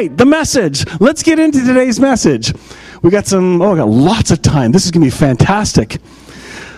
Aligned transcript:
right, 0.00 0.16
the 0.16 0.24
message. 0.24 0.86
Let's 0.98 1.22
get 1.22 1.38
into 1.38 1.62
today's 1.62 2.00
message. 2.00 2.54
We 3.02 3.10
got 3.10 3.26
some, 3.26 3.60
oh, 3.60 3.72
we 3.72 3.78
got 3.78 3.88
lots 3.88 4.30
of 4.30 4.40
time. 4.40 4.72
This 4.72 4.86
is 4.86 4.90
going 4.90 5.02
to 5.02 5.06
be 5.06 5.10
fantastic. 5.10 5.98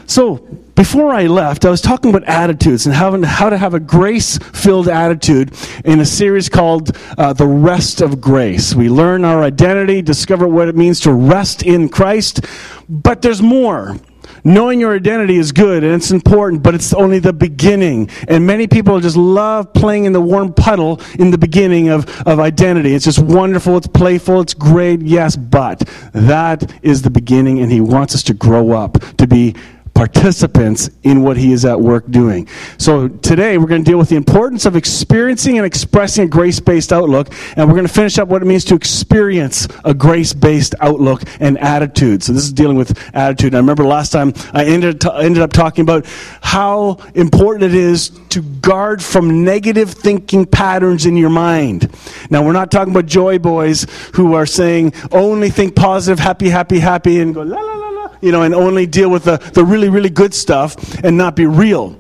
So, 0.07 0.39
before 0.75 1.13
I 1.13 1.27
left, 1.27 1.65
I 1.65 1.71
was 1.71 1.81
talking 1.81 2.11
about 2.11 2.25
attitudes 2.25 2.87
and 2.87 2.95
how, 2.95 3.21
how 3.23 3.49
to 3.51 3.57
have 3.57 3.75
a 3.75 3.81
grace 3.81 4.39
filled 4.39 4.89
attitude 4.89 5.55
in 5.85 6.01
a 6.01 6.05
series 6.05 6.49
called 6.49 6.97
uh, 7.17 7.33
The 7.33 7.47
Rest 7.47 8.01
of 8.01 8.21
Grace. 8.21 8.75
We 8.75 8.89
learn 8.89 9.25
our 9.25 9.45
identity, 9.45 10.03
discover 10.03 10.49
what 10.49 10.69
it 10.69 10.75
means 10.75 10.99
to 11.01 11.13
rest 11.13 11.63
in 11.63 11.89
Christ, 11.89 12.45
but 12.89 13.23
there's 13.23 13.43
more. 13.43 13.97
Knowing 14.45 14.81
your 14.81 14.95
identity 14.95 15.37
is 15.37 15.53
good 15.53 15.85
and 15.85 15.95
it's 15.95 16.11
important, 16.11 16.63
but 16.63 16.75
it's 16.75 16.93
only 16.93 17.19
the 17.19 17.33
beginning. 17.33 18.09
And 18.29 18.47
many 18.47 18.67
people 18.67 18.99
just 19.01 19.17
love 19.17 19.73
playing 19.73 20.05
in 20.05 20.13
the 20.13 20.21
warm 20.21 20.53
puddle 20.53 21.01
in 21.19 21.31
the 21.31 21.39
beginning 21.39 21.89
of, 21.89 22.09
of 22.27 22.41
identity. 22.41 22.95
It's 22.95 23.05
just 23.05 23.21
wonderful, 23.21 23.77
it's 23.77 23.87
playful, 23.87 24.41
it's 24.41 24.55
great, 24.55 25.03
yes, 25.03 25.37
but 25.37 25.81
that 26.13 26.73
is 26.83 27.03
the 27.03 27.11
beginning, 27.11 27.61
and 27.61 27.71
He 27.71 27.81
wants 27.81 28.15
us 28.15 28.23
to 28.25 28.35
grow 28.35 28.73
up, 28.73 28.99
to 29.19 29.27
be 29.27 29.55
participants 30.03 30.91
in 31.05 31.23
what 31.23 31.37
he 31.37 31.53
is 31.53 31.65
at 31.65 31.81
work 31.81 32.05
doing. 32.11 32.49
So 32.77 33.07
today 33.07 33.57
we're 33.57 33.69
going 33.69 33.85
to 33.85 33.89
deal 33.89 33.99
with 33.99 34.09
the 34.09 34.17
importance 34.17 34.67
of 34.67 34.75
experiencing 34.75 35.59
and 35.59 35.65
expressing 35.65 36.25
a 36.25 36.27
grace 36.27 36.59
based 36.59 36.93
outlook, 36.93 37.33
and 37.57 37.69
we're 37.69 37.77
going 37.77 37.87
to 37.87 37.93
finish 37.93 38.19
up 38.19 38.27
what 38.27 38.43
it 38.43 38.47
means 38.47 38.65
to 38.65 38.75
experience 38.75 39.69
a 39.85 39.95
grace 39.95 40.33
based 40.33 40.75
outlook 40.81 41.23
and 41.39 41.57
attitude. 41.59 42.25
So 42.25 42.33
this 42.33 42.43
is 42.43 42.53
dealing 42.53 42.77
with 42.77 42.99
attitude. 43.15 43.49
And 43.49 43.59
I 43.59 43.61
remember 43.61 43.85
last 43.85 44.11
time 44.11 44.33
I 44.53 44.65
ended, 44.65 45.07
ended 45.07 45.41
up 45.41 45.53
talking 45.53 45.83
about 45.83 46.05
how 46.41 46.99
important 47.15 47.73
it 47.73 47.75
is 47.77 48.11
to 48.31 48.43
guard 48.43 49.05
from 49.05 49.45
negative 49.45 49.93
thinking 49.93 50.47
patterns 50.47 51.07
in 51.07 51.17
your 51.17 51.31
mind. 51.31 51.89
Now 52.29 52.45
we're 52.45 52.55
not 52.55 52.73
talking 52.73 52.93
about 52.93 53.07
joy 53.07 53.39
boys 53.39 53.87
who 54.15 54.35
are 54.35 54.47
saying 54.47 54.95
only 55.13 55.49
think 55.49 55.77
positive, 55.77 56.19
happy, 56.19 56.49
happy, 56.49 56.81
happy, 56.81 57.21
and 57.21 57.33
go 57.33 57.43
la 57.43 57.61
la 57.61 57.75
la 57.75 57.92
you 58.23 58.33
know, 58.33 58.43
and 58.43 58.55
only 58.55 58.87
deal 58.87 59.11
with 59.11 59.25
the, 59.25 59.37
the 59.53 59.65
really, 59.65 59.91
really 59.91 60.09
good 60.09 60.33
stuff 60.33 61.05
and 61.05 61.19
not 61.19 61.37
be 61.37 61.45
real. 61.45 61.99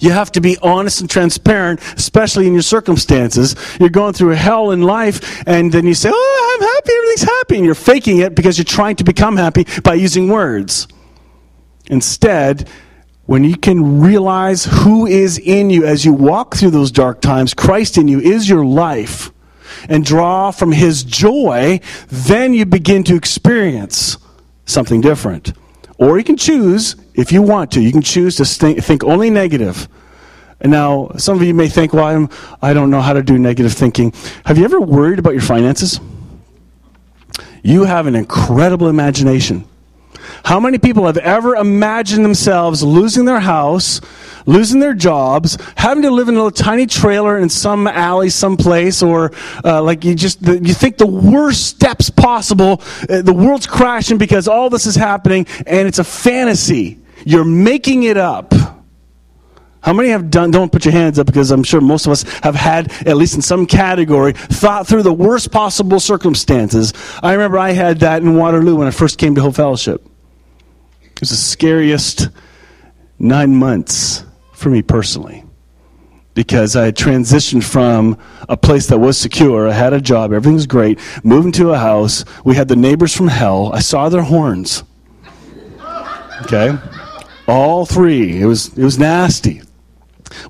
You 0.00 0.10
have 0.10 0.32
to 0.32 0.40
be 0.40 0.58
honest 0.60 1.00
and 1.00 1.08
transparent, 1.08 1.80
especially 1.96 2.48
in 2.48 2.54
your 2.54 2.62
circumstances. 2.62 3.54
You're 3.78 3.88
going 3.88 4.14
through 4.14 4.30
hell 4.30 4.72
in 4.72 4.82
life, 4.82 5.46
and 5.46 5.70
then 5.70 5.86
you 5.86 5.94
say, 5.94 6.10
Oh, 6.12 6.58
I'm 6.58 6.66
happy, 6.66 6.92
everything's 6.92 7.22
happy. 7.22 7.56
And 7.56 7.64
you're 7.64 7.76
faking 7.76 8.18
it 8.18 8.34
because 8.34 8.58
you're 8.58 8.64
trying 8.64 8.96
to 8.96 9.04
become 9.04 9.36
happy 9.36 9.64
by 9.84 9.94
using 9.94 10.28
words. 10.28 10.88
Instead, 11.86 12.68
when 13.26 13.44
you 13.44 13.56
can 13.56 14.00
realize 14.00 14.64
who 14.64 15.06
is 15.06 15.38
in 15.38 15.70
you 15.70 15.86
as 15.86 16.04
you 16.04 16.12
walk 16.12 16.56
through 16.56 16.70
those 16.70 16.90
dark 16.90 17.20
times, 17.20 17.54
Christ 17.54 17.96
in 17.96 18.08
you 18.08 18.18
is 18.18 18.48
your 18.48 18.64
life, 18.64 19.30
and 19.88 20.04
draw 20.04 20.50
from 20.50 20.72
his 20.72 21.04
joy, 21.04 21.78
then 22.08 22.54
you 22.54 22.66
begin 22.66 23.04
to 23.04 23.14
experience 23.14 24.16
something 24.66 25.00
different. 25.00 25.52
Or 25.98 26.18
you 26.18 26.24
can 26.24 26.36
choose, 26.36 26.96
if 27.14 27.32
you 27.32 27.42
want 27.42 27.70
to, 27.72 27.80
you 27.80 27.92
can 27.92 28.02
choose 28.02 28.36
to 28.36 28.44
think, 28.44 28.82
think 28.82 29.04
only 29.04 29.30
negative. 29.30 29.88
Now, 30.64 31.10
some 31.16 31.36
of 31.36 31.42
you 31.42 31.54
may 31.54 31.68
think, 31.68 31.92
well, 31.92 32.04
I'm, 32.04 32.28
I 32.60 32.72
don't 32.72 32.90
know 32.90 33.00
how 33.00 33.12
to 33.12 33.22
do 33.22 33.38
negative 33.38 33.72
thinking. 33.72 34.12
Have 34.44 34.58
you 34.58 34.64
ever 34.64 34.80
worried 34.80 35.18
about 35.18 35.32
your 35.32 35.42
finances? 35.42 36.00
You 37.62 37.84
have 37.84 38.06
an 38.06 38.14
incredible 38.14 38.88
imagination. 38.88 39.64
How 40.44 40.60
many 40.60 40.78
people 40.78 41.06
have 41.06 41.18
ever 41.18 41.56
imagined 41.56 42.24
themselves 42.24 42.82
losing 42.82 43.24
their 43.24 43.40
house, 43.40 44.00
losing 44.46 44.80
their 44.80 44.94
jobs, 44.94 45.58
having 45.76 46.02
to 46.02 46.10
live 46.10 46.28
in 46.28 46.34
a 46.34 46.38
little 46.38 46.50
tiny 46.50 46.86
trailer 46.86 47.38
in 47.38 47.48
some 47.48 47.86
alley, 47.86 48.30
someplace, 48.30 49.02
or 49.02 49.32
uh, 49.64 49.82
like 49.82 50.04
you 50.04 50.14
just 50.14 50.42
the, 50.42 50.58
you 50.58 50.74
think 50.74 50.98
the 50.98 51.06
worst 51.06 51.66
steps 51.66 52.10
possible. 52.10 52.82
Uh, 53.08 53.22
the 53.22 53.32
world's 53.32 53.66
crashing 53.66 54.18
because 54.18 54.48
all 54.48 54.70
this 54.70 54.86
is 54.86 54.96
happening, 54.96 55.46
and 55.66 55.88
it's 55.88 55.98
a 55.98 56.04
fantasy. 56.04 56.98
You're 57.24 57.44
making 57.44 58.04
it 58.04 58.16
up. 58.16 58.52
How 59.82 59.92
many 59.92 60.10
have 60.10 60.30
done, 60.30 60.52
don't 60.52 60.70
put 60.70 60.84
your 60.84 60.92
hands 60.92 61.18
up 61.18 61.26
because 61.26 61.50
I'm 61.50 61.64
sure 61.64 61.80
most 61.80 62.06
of 62.06 62.12
us 62.12 62.22
have 62.44 62.54
had, 62.54 62.92
at 63.04 63.16
least 63.16 63.34
in 63.34 63.42
some 63.42 63.66
category, 63.66 64.32
thought 64.32 64.86
through 64.86 65.02
the 65.02 65.12
worst 65.12 65.50
possible 65.50 65.98
circumstances. 65.98 66.92
I 67.20 67.32
remember 67.32 67.58
I 67.58 67.72
had 67.72 67.98
that 68.00 68.22
in 68.22 68.36
Waterloo 68.36 68.76
when 68.76 68.86
I 68.86 68.92
first 68.92 69.18
came 69.18 69.34
to 69.34 69.40
Hope 69.40 69.56
Fellowship. 69.56 70.06
It 71.02 71.20
was 71.20 71.30
the 71.30 71.36
scariest 71.36 72.28
nine 73.18 73.56
months 73.56 74.24
for 74.62 74.70
me 74.70 74.80
personally 74.82 75.44
because 76.34 76.76
I 76.76 76.92
transitioned 76.92 77.64
from 77.64 78.18
a 78.48 78.56
place 78.56 78.86
that 78.86 78.98
was 78.98 79.18
secure. 79.18 79.68
I 79.68 79.72
had 79.72 79.92
a 79.92 80.00
job, 80.00 80.32
everything 80.32 80.54
was 80.54 80.66
great. 80.66 80.98
Moving 81.22 81.52
to 81.52 81.72
a 81.72 81.78
house, 81.78 82.24
we 82.44 82.54
had 82.54 82.68
the 82.68 82.76
neighbors 82.76 83.14
from 83.14 83.28
hell. 83.28 83.72
I 83.72 83.80
saw 83.80 84.08
their 84.08 84.22
horns. 84.22 84.82
Okay? 86.42 86.76
All 87.46 87.86
three. 87.86 88.40
It 88.40 88.46
was, 88.46 88.76
it 88.76 88.84
was 88.84 88.98
nasty. 88.98 89.62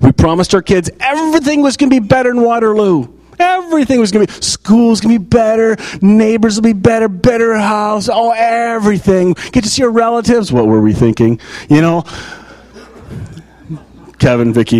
We 0.01 0.11
promised 0.11 0.55
our 0.55 0.61
kids 0.61 0.89
everything 0.99 1.61
was 1.61 1.75
going 1.75 1.89
to 1.89 1.99
be 1.99 2.05
better 2.05 2.31
in 2.31 2.41
Waterloo. 2.41 3.07
Everything 3.37 3.99
was 3.99 4.11
going 4.11 4.25
to 4.25 4.33
be, 4.33 4.41
school's 4.41 5.01
going 5.01 5.15
to 5.15 5.19
be 5.19 5.25
better, 5.25 5.75
neighbors 6.01 6.55
will 6.55 6.63
be 6.63 6.73
better, 6.73 7.09
better 7.09 7.57
house, 7.57 8.07
oh, 8.07 8.31
everything. 8.31 9.33
Get 9.51 9.63
to 9.63 9.69
see 9.69 9.83
our 9.83 9.89
relatives. 9.89 10.53
What 10.53 10.67
were 10.67 10.79
we 10.79 10.93
thinking? 10.93 11.39
You 11.67 11.81
know? 11.81 12.03
Kevin, 14.23 14.53
Vicky. 14.53 14.77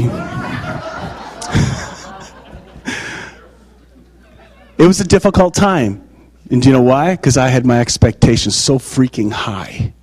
it 4.78 4.88
was 4.88 5.02
a 5.02 5.04
difficult 5.04 5.54
time. 5.54 6.02
And 6.50 6.62
do 6.62 6.70
you 6.70 6.74
know 6.74 6.82
why? 6.82 7.18
Because 7.18 7.36
I 7.36 7.50
had 7.50 7.66
my 7.66 7.82
expectations 7.82 8.56
so 8.56 8.80
freaking 8.80 9.34
high. 9.34 9.94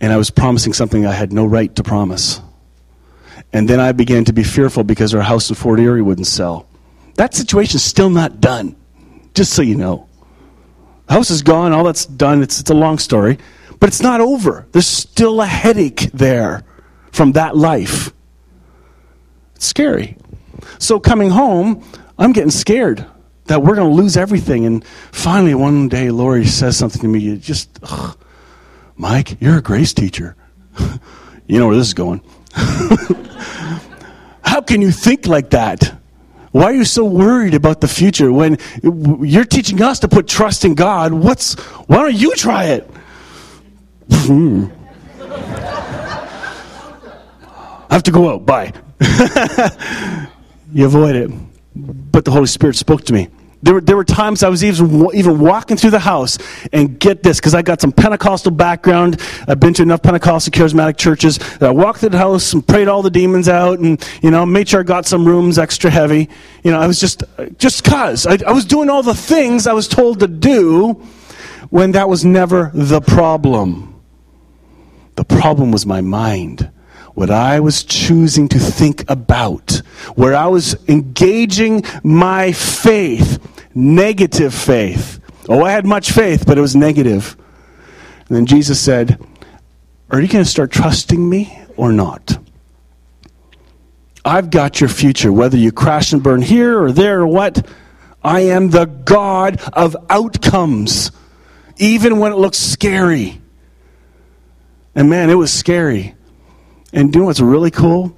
And 0.00 0.12
I 0.12 0.16
was 0.16 0.30
promising 0.30 0.74
something 0.74 1.04
I 1.04 1.10
had 1.10 1.32
no 1.32 1.44
right 1.44 1.74
to 1.74 1.82
promise. 1.82 2.40
And 3.52 3.68
then 3.68 3.80
I 3.80 3.90
began 3.90 4.24
to 4.26 4.32
be 4.32 4.44
fearful 4.44 4.84
because 4.84 5.12
our 5.12 5.22
house 5.22 5.48
in 5.48 5.56
Fort 5.56 5.80
Erie 5.80 6.00
wouldn't 6.00 6.28
sell. 6.28 6.68
That 7.16 7.34
situation's 7.34 7.82
still 7.82 8.10
not 8.10 8.40
done, 8.40 8.76
just 9.34 9.52
so 9.54 9.62
you 9.62 9.74
know. 9.74 10.06
The 11.08 11.14
house 11.14 11.30
is 11.30 11.42
gone, 11.42 11.72
all 11.72 11.82
that's 11.82 12.06
done. 12.06 12.44
It's, 12.44 12.60
it's 12.60 12.70
a 12.70 12.74
long 12.74 12.98
story. 12.98 13.38
But 13.80 13.88
it's 13.88 14.02
not 14.02 14.20
over. 14.20 14.68
There's 14.70 14.86
still 14.86 15.40
a 15.40 15.46
headache 15.46 16.12
there 16.12 16.62
from 17.14 17.32
that 17.32 17.56
life. 17.56 18.12
It's 19.54 19.66
scary. 19.66 20.18
So 20.78 20.98
coming 20.98 21.30
home, 21.30 21.84
I'm 22.18 22.32
getting 22.32 22.50
scared 22.50 23.06
that 23.44 23.62
we're 23.62 23.76
going 23.76 23.88
to 23.88 23.94
lose 23.94 24.16
everything. 24.16 24.66
And 24.66 24.84
finally, 25.12 25.54
one 25.54 25.88
day, 25.88 26.10
Lori 26.10 26.44
says 26.44 26.76
something 26.76 27.00
to 27.02 27.08
me. 27.08 27.20
You 27.20 27.36
Just, 27.36 27.78
ugh, 27.84 28.18
Mike, 28.96 29.40
you're 29.40 29.58
a 29.58 29.62
grace 29.62 29.94
teacher. 29.94 30.34
you 31.46 31.60
know 31.60 31.68
where 31.68 31.76
this 31.76 31.86
is 31.86 31.94
going. 31.94 32.20
How 34.42 34.60
can 34.60 34.82
you 34.82 34.90
think 34.90 35.28
like 35.28 35.50
that? 35.50 35.96
Why 36.50 36.64
are 36.64 36.74
you 36.74 36.84
so 36.84 37.04
worried 37.04 37.54
about 37.54 37.80
the 37.80 37.88
future 37.88 38.32
when 38.32 38.58
you're 38.82 39.44
teaching 39.44 39.82
us 39.82 40.00
to 40.00 40.08
put 40.08 40.26
trust 40.26 40.64
in 40.64 40.74
God? 40.74 41.12
What's 41.12 41.54
why 41.86 41.98
don't 41.98 42.14
you 42.14 42.34
try 42.34 42.64
it? 42.64 42.90
Hmm. 44.10 44.66
Have 47.94 48.02
to 48.02 48.10
go 48.10 48.28
out. 48.28 48.44
Bye. 48.44 48.72
you 50.72 50.84
avoid 50.84 51.14
it. 51.14 51.30
But 51.76 52.24
the 52.24 52.32
Holy 52.32 52.48
Spirit 52.48 52.74
spoke 52.74 53.04
to 53.04 53.12
me. 53.12 53.28
There 53.62 53.74
were, 53.74 53.80
there 53.80 53.96
were 53.96 54.02
times 54.02 54.42
I 54.42 54.48
was 54.48 54.64
even, 54.64 55.10
even 55.14 55.38
walking 55.38 55.76
through 55.76 55.92
the 55.92 56.00
house 56.00 56.36
and 56.72 56.98
get 56.98 57.22
this, 57.22 57.38
because 57.38 57.54
I 57.54 57.62
got 57.62 57.80
some 57.80 57.92
Pentecostal 57.92 58.50
background. 58.50 59.20
I've 59.46 59.60
been 59.60 59.74
to 59.74 59.82
enough 59.82 60.02
Pentecostal 60.02 60.50
charismatic 60.50 60.96
churches 60.96 61.38
that 61.38 61.62
I 61.62 61.70
walked 61.70 62.00
through 62.00 62.08
the 62.08 62.18
house 62.18 62.52
and 62.52 62.66
prayed 62.66 62.88
all 62.88 63.00
the 63.00 63.10
demons 63.12 63.48
out 63.48 63.78
and, 63.78 64.04
you 64.22 64.32
know, 64.32 64.44
made 64.44 64.68
sure 64.68 64.80
I 64.80 64.82
got 64.82 65.06
some 65.06 65.24
rooms 65.24 65.56
extra 65.56 65.88
heavy. 65.88 66.28
You 66.64 66.72
know, 66.72 66.80
I 66.80 66.88
was 66.88 66.98
just, 66.98 67.22
just 67.58 67.84
cause. 67.84 68.26
I, 68.26 68.38
I 68.44 68.50
was 68.50 68.64
doing 68.64 68.90
all 68.90 69.04
the 69.04 69.14
things 69.14 69.68
I 69.68 69.72
was 69.72 69.86
told 69.86 70.18
to 70.18 70.26
do 70.26 70.94
when 71.70 71.92
that 71.92 72.08
was 72.08 72.24
never 72.24 72.72
the 72.74 73.00
problem. 73.00 74.02
The 75.14 75.24
problem 75.24 75.70
was 75.70 75.86
my 75.86 76.00
mind 76.00 76.72
what 77.14 77.30
I 77.30 77.60
was 77.60 77.84
choosing 77.84 78.48
to 78.48 78.58
think 78.58 79.08
about, 79.08 79.82
where 80.16 80.34
I 80.34 80.46
was 80.48 80.76
engaging 80.88 81.84
my 82.02 82.52
faith, 82.52 83.38
negative 83.74 84.52
faith. 84.52 85.20
Oh, 85.48 85.62
I 85.62 85.72
had 85.72 85.86
much 85.86 86.10
faith, 86.10 86.44
but 86.46 86.58
it 86.58 86.60
was 86.60 86.74
negative. 86.74 87.36
And 88.28 88.36
then 88.36 88.46
Jesus 88.46 88.80
said, 88.80 89.20
Are 90.10 90.20
you 90.20 90.28
going 90.28 90.44
to 90.44 90.50
start 90.50 90.72
trusting 90.72 91.28
me 91.28 91.58
or 91.76 91.92
not? 91.92 92.38
I've 94.24 94.50
got 94.50 94.80
your 94.80 94.88
future, 94.88 95.32
whether 95.32 95.56
you 95.56 95.70
crash 95.70 96.12
and 96.12 96.22
burn 96.22 96.40
here 96.40 96.82
or 96.82 96.92
there 96.92 97.20
or 97.20 97.26
what. 97.26 97.66
I 98.22 98.40
am 98.40 98.70
the 98.70 98.86
God 98.86 99.60
of 99.74 99.94
outcomes, 100.08 101.12
even 101.76 102.18
when 102.18 102.32
it 102.32 102.36
looks 102.36 102.58
scary. 102.58 103.40
And 104.94 105.10
man, 105.10 105.28
it 105.28 105.34
was 105.34 105.52
scary. 105.52 106.14
And 106.94 107.12
you 107.12 107.20
know 107.20 107.26
what's 107.26 107.40
really 107.40 107.72
cool? 107.72 108.16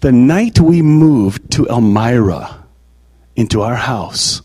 The 0.00 0.10
night 0.10 0.58
we 0.58 0.80
moved 0.80 1.52
to 1.52 1.68
Elmira 1.68 2.64
into 3.36 3.60
our 3.60 3.74
house, 3.74 4.40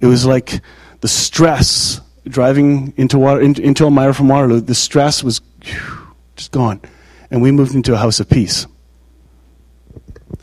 It 0.00 0.06
was 0.06 0.26
like 0.26 0.60
the 1.00 1.06
stress 1.06 2.00
driving 2.26 2.92
into, 2.96 3.18
water, 3.20 3.40
into, 3.40 3.84
Elmira 3.84 4.12
from 4.12 4.28
Waterloo, 4.28 4.60
the 4.60 4.74
stress 4.74 5.22
was 5.22 5.40
just 6.34 6.50
gone. 6.50 6.80
And 7.30 7.40
we 7.40 7.52
moved 7.52 7.74
into 7.74 7.94
a 7.94 7.96
house 7.96 8.18
of 8.18 8.28
peace. 8.28 8.66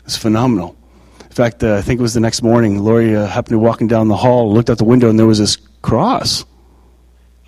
It's 0.04 0.16
phenomenal. 0.16 0.76
In 1.22 1.30
fact, 1.30 1.62
uh, 1.62 1.74
I 1.74 1.82
think 1.82 2.00
it 2.00 2.02
was 2.02 2.14
the 2.14 2.20
next 2.20 2.42
morning, 2.42 2.82
Lori 2.82 3.14
uh, 3.14 3.26
happened 3.26 3.50
to 3.50 3.58
be 3.58 3.64
walking 3.64 3.86
down 3.86 4.08
the 4.08 4.16
hall, 4.16 4.52
looked 4.52 4.70
out 4.70 4.78
the 4.78 4.84
window, 4.84 5.10
and 5.10 5.18
there 5.18 5.26
was 5.26 5.38
this 5.38 5.56
cross 5.82 6.44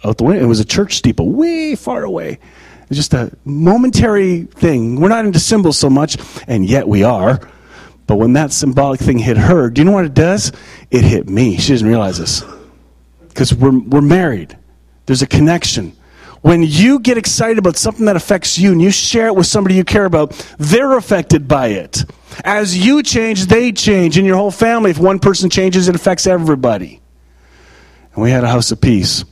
out 0.05 0.19
the 0.19 0.25
window. 0.25 0.43
It 0.43 0.49
was 0.49 0.61
a 0.61 0.65
church 0.67 0.97
steeple 0.97 1.31
way 1.31 1.77
far 1.77 2.05
away. 2.05 2.38
It's 2.88 2.96
just 2.96 3.14
a 3.14 3.37
momentary 3.44 4.43
thing. 4.43 5.00
We're 5.00 5.08
not 5.08 5.25
into 5.25 5.38
symbols 5.38 5.79
so 5.79 5.88
much, 5.88 6.17
and 6.46 6.67
yet 6.67 6.87
we 6.87 7.02
are. 7.05 7.40
But 8.06 8.17
when 8.17 8.34
that 8.34 8.52
symbolic 8.52 9.00
thing 9.00 9.19
hit 9.19 9.37
her, 9.37 9.70
do 9.70 9.81
you 9.81 9.84
know 9.84 9.93
what 9.93 10.05
it 10.05 10.14
does? 10.14 10.52
It 10.90 11.05
hit 11.05 11.29
me. 11.29 11.56
She 11.56 11.73
doesn't 11.73 11.87
realize 11.88 12.19
this. 12.19 12.44
Because 13.29 13.55
we're, 13.55 13.79
we're 13.79 14.02
married, 14.02 14.58
there's 15.06 15.23
a 15.23 15.26
connection. 15.26 15.96
When 16.43 16.62
you 16.62 16.99
get 16.99 17.17
excited 17.17 17.58
about 17.58 17.76
something 17.76 18.05
that 18.06 18.17
affects 18.17 18.58
you 18.58 18.73
and 18.73 18.82
you 18.82 18.90
share 18.90 19.28
it 19.28 19.37
with 19.37 19.46
somebody 19.46 19.76
you 19.76 19.85
care 19.85 20.05
about, 20.05 20.32
they're 20.58 20.96
affected 20.99 21.46
by 21.46 21.69
it. 21.69 22.05
As 22.44 22.76
you 22.76 23.02
change, 23.02 23.46
they 23.46 23.70
change. 23.73 24.19
In 24.19 24.25
your 24.25 24.37
whole 24.37 24.50
family, 24.50 24.90
if 24.90 24.99
one 24.99 25.20
person 25.20 25.50
changes, 25.50 25.88
it 25.88 25.94
affects 25.94 26.26
everybody. 26.26 27.00
And 28.14 28.23
we 28.23 28.31
had 28.31 28.43
a 28.43 28.49
house 28.49 28.73
of 28.73 28.81
peace. 28.81 29.25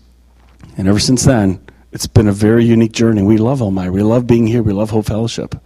And 0.76 0.86
ever 0.86 1.00
since 1.00 1.24
then, 1.24 1.60
it's 1.92 2.06
been 2.06 2.28
a 2.28 2.32
very 2.32 2.64
unique 2.64 2.92
journey. 2.92 3.22
We 3.22 3.36
love 3.36 3.60
Elmira. 3.60 3.90
We 3.90 4.02
love 4.02 4.26
being 4.26 4.46
here. 4.46 4.62
We 4.62 4.72
love 4.72 4.90
Hope 4.90 5.06
Fellowship. 5.06 5.56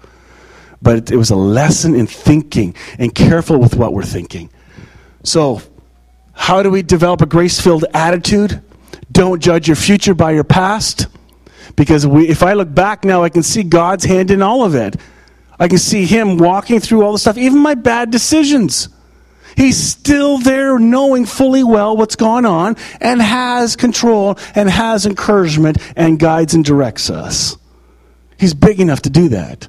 But 0.80 1.10
it, 1.10 1.16
was 1.16 1.30
a 1.30 1.36
lesson 1.36 1.94
in 1.94 2.06
thinking 2.06 2.74
and 2.98 3.14
careful 3.14 3.58
with 3.58 3.74
what 3.74 3.92
we're 3.92 4.02
thinking. 4.02 4.50
So, 5.22 5.62
how 6.32 6.62
do 6.62 6.70
we 6.70 6.82
develop 6.82 7.22
a 7.22 7.26
grace 7.26 7.60
filled 7.60 7.84
attitude? 7.94 8.62
Don't 9.10 9.42
judge 9.42 9.66
your 9.66 9.76
future 9.76 10.14
by 10.14 10.32
your 10.32 10.44
past. 10.44 11.06
Because 11.76 12.06
we, 12.06 12.28
if 12.28 12.42
I 12.42 12.52
look 12.52 12.74
back 12.74 13.04
now, 13.04 13.22
I 13.22 13.28
can 13.28 13.42
see 13.42 13.62
God's 13.62 14.04
hand 14.04 14.30
in 14.30 14.42
all 14.42 14.64
of 14.64 14.74
it. 14.74 14.96
I 15.58 15.68
can 15.68 15.78
see 15.78 16.04
Him 16.04 16.36
walking 16.36 16.80
through 16.80 17.04
all 17.04 17.12
the 17.12 17.18
stuff, 17.18 17.38
even 17.38 17.58
my 17.58 17.74
bad 17.74 18.10
decisions. 18.10 18.88
He's 19.56 19.76
still 19.76 20.38
there 20.38 20.78
knowing 20.78 21.26
fully 21.26 21.64
well 21.64 21.96
what's 21.96 22.16
going 22.16 22.44
on 22.46 22.76
and 23.00 23.20
has 23.20 23.76
control 23.76 24.38
and 24.54 24.68
has 24.68 25.06
encouragement 25.06 25.78
and 25.96 26.18
guides 26.18 26.54
and 26.54 26.64
directs 26.64 27.10
us. 27.10 27.56
He's 28.38 28.54
big 28.54 28.80
enough 28.80 29.02
to 29.02 29.10
do 29.10 29.28
that. 29.30 29.68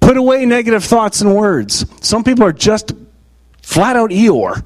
Put 0.00 0.16
away 0.16 0.44
negative 0.46 0.84
thoughts 0.84 1.20
and 1.20 1.34
words. 1.34 1.86
Some 2.00 2.24
people 2.24 2.44
are 2.44 2.52
just 2.52 2.92
flat 3.62 3.96
out 3.96 4.10
Eeyore. 4.10 4.64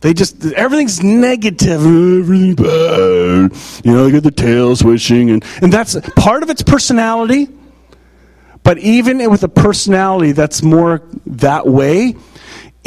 They 0.00 0.14
just 0.14 0.44
everything's 0.52 1.02
negative, 1.02 1.84
everything 1.84 2.54
bad. 2.54 3.52
You 3.84 3.92
know, 3.92 4.04
they 4.04 4.12
get 4.12 4.22
the 4.22 4.30
tail 4.30 4.76
swishing, 4.76 5.30
and 5.30 5.44
and 5.60 5.72
that's 5.72 5.96
part 6.14 6.44
of 6.44 6.50
its 6.50 6.62
personality. 6.62 7.48
But 8.62 8.78
even 8.78 9.28
with 9.30 9.42
a 9.42 9.48
personality 9.48 10.32
that's 10.32 10.62
more 10.62 11.02
that 11.26 11.66
way, 11.66 12.14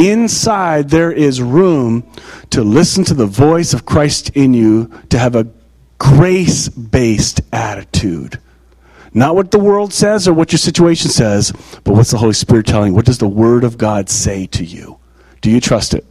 inside 0.09 0.89
there 0.89 1.11
is 1.11 1.41
room 1.41 2.03
to 2.51 2.63
listen 2.63 3.03
to 3.05 3.13
the 3.13 3.25
voice 3.25 3.73
of 3.73 3.85
Christ 3.85 4.31
in 4.31 4.53
you, 4.53 4.91
to 5.09 5.19
have 5.19 5.35
a 5.35 5.47
grace 5.97 6.69
based 6.69 7.41
attitude. 7.51 8.39
Not 9.13 9.35
what 9.35 9.51
the 9.51 9.59
world 9.59 9.93
says 9.93 10.27
or 10.27 10.33
what 10.33 10.51
your 10.51 10.59
situation 10.59 11.11
says, 11.11 11.51
but 11.83 11.93
what's 11.93 12.11
the 12.11 12.17
Holy 12.17 12.33
Spirit 12.33 12.65
telling? 12.65 12.91
you? 12.91 12.95
What 12.95 13.05
does 13.05 13.17
the 13.17 13.27
Word 13.27 13.63
of 13.63 13.77
God 13.77 14.09
say 14.09 14.45
to 14.47 14.63
you? 14.63 14.99
Do 15.41 15.51
you 15.51 15.59
trust 15.59 15.93
it? 15.93 16.05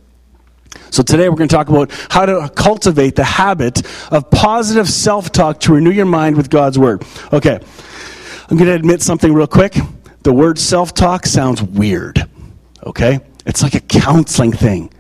So 0.90 1.02
today 1.02 1.28
we're 1.28 1.36
going 1.36 1.48
to 1.48 1.54
talk 1.54 1.68
about 1.68 1.90
how 2.10 2.26
to 2.26 2.50
cultivate 2.54 3.16
the 3.16 3.24
habit 3.24 3.82
of 4.10 4.30
positive 4.30 4.88
self-talk 4.88 5.60
to 5.60 5.74
renew 5.74 5.90
your 5.90 6.06
mind 6.06 6.36
with 6.36 6.50
God's 6.50 6.78
word. 6.78 7.04
Okay. 7.32 7.58
I'm 8.48 8.56
going 8.56 8.68
to 8.68 8.74
admit 8.74 9.00
something 9.02 9.32
real 9.32 9.46
quick. 9.46 9.76
The 10.22 10.32
word 10.32 10.58
self-talk 10.58 11.26
sounds 11.26 11.62
weird. 11.62 12.28
Okay? 12.84 13.20
It's 13.50 13.64
like 13.64 13.74
a 13.74 13.80
counseling 13.80 14.52
thing. 14.52 14.92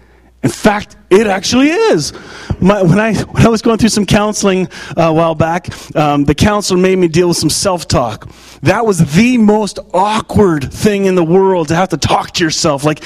In 0.42 0.50
fact, 0.50 0.96
it 1.08 1.28
actually 1.28 1.68
is. 1.68 2.12
My, 2.60 2.82
when, 2.82 2.98
I, 2.98 3.14
when 3.14 3.46
I 3.46 3.48
was 3.48 3.62
going 3.62 3.78
through 3.78 3.90
some 3.90 4.06
counseling 4.06 4.66
uh, 4.96 5.02
a 5.02 5.12
while 5.12 5.36
back, 5.36 5.68
um, 5.94 6.24
the 6.24 6.34
counselor 6.34 6.80
made 6.80 6.98
me 6.98 7.06
deal 7.06 7.28
with 7.28 7.36
some 7.36 7.48
self 7.48 7.86
talk. 7.86 8.28
That 8.62 8.84
was 8.84 9.14
the 9.14 9.38
most 9.38 9.78
awkward 9.94 10.72
thing 10.72 11.04
in 11.04 11.14
the 11.14 11.22
world 11.22 11.68
to 11.68 11.76
have 11.76 11.90
to 11.90 11.96
talk 11.96 12.32
to 12.32 12.44
yourself. 12.44 12.82
Like, 12.82 13.04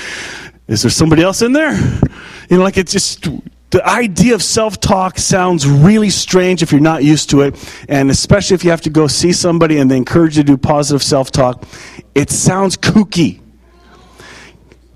is 0.67 0.81
there 0.81 0.91
somebody 0.91 1.23
else 1.23 1.43
in 1.43 1.53
there? 1.53 1.75
You 2.49 2.57
know, 2.57 2.63
like 2.63 2.79
it's 2.79 2.93
just 2.93 3.29
the 3.69 3.87
idea 3.87 4.35
of 4.35 4.43
self 4.43 4.81
talk 4.81 5.19
sounds 5.19 5.69
really 5.69 6.09
strange 6.09 6.63
if 6.63 6.73
you're 6.73 6.81
not 6.81 7.05
used 7.05 7.29
to 7.31 7.43
it, 7.43 7.85
and 7.87 8.11
especially 8.11 8.55
if 8.55 8.65
you 8.65 8.71
have 8.71 8.81
to 8.81 8.91
go 8.91 9.09
see 9.09 9.35
somebody 9.35 9.77
and 9.77 9.91
they 9.91 9.99
encourage 9.99 10.39
you 10.39 10.43
to 10.43 10.47
do 10.47 10.57
positive 10.57 11.03
self 11.03 11.31
talk. 11.31 11.65
It 12.15 12.31
sounds 12.31 12.79
kooky. 12.79 13.44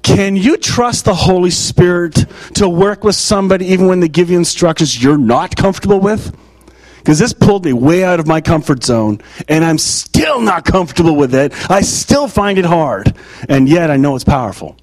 Can 0.08 0.36
you 0.36 0.56
trust 0.56 1.04
the 1.04 1.14
Holy 1.14 1.50
Spirit 1.50 2.24
to 2.54 2.66
work 2.66 3.04
with 3.04 3.14
somebody 3.14 3.66
even 3.66 3.88
when 3.88 4.00
they 4.00 4.08
give 4.08 4.30
you 4.30 4.38
instructions 4.38 5.00
you're 5.02 5.18
not 5.18 5.54
comfortable 5.54 6.00
with? 6.00 6.34
Because 6.96 7.18
this 7.18 7.34
pulled 7.34 7.66
me 7.66 7.74
way 7.74 8.04
out 8.04 8.18
of 8.18 8.26
my 8.26 8.40
comfort 8.40 8.82
zone, 8.82 9.20
and 9.48 9.62
I'm 9.62 9.76
still 9.76 10.40
not 10.40 10.64
comfortable 10.64 11.14
with 11.14 11.34
it. 11.34 11.52
I 11.70 11.82
still 11.82 12.26
find 12.26 12.58
it 12.58 12.64
hard, 12.64 13.14
and 13.50 13.68
yet 13.68 13.90
I 13.90 13.98
know 13.98 14.14
it's 14.14 14.24
powerful. 14.24 14.78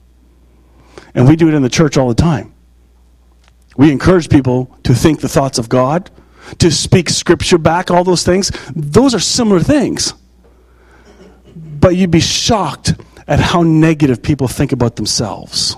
And 1.15 1.27
we 1.27 1.35
do 1.35 1.47
it 1.47 1.55
in 1.55 1.63
the 1.63 1.69
church 1.69 1.97
all 1.97 2.07
the 2.07 2.13
time. 2.13 2.53
We 3.75 3.91
encourage 3.91 4.29
people 4.29 4.77
to 4.83 4.93
think 4.93 5.21
the 5.21 5.27
thoughts 5.27 5.57
of 5.57 5.69
God, 5.69 6.11
to 6.59 6.69
speak 6.69 7.09
scripture 7.09 7.57
back, 7.57 7.89
all 7.89 8.03
those 8.03 8.23
things. 8.23 8.51
Those 8.75 9.15
are 9.15 9.19
similar 9.19 9.59
things. 9.59 10.13
But 11.55 11.95
you'd 11.95 12.11
be 12.11 12.19
shocked 12.19 12.93
at 13.27 13.39
how 13.39 13.63
negative 13.63 14.21
people 14.21 14.47
think 14.47 14.71
about 14.71 14.95
themselves. 14.95 15.75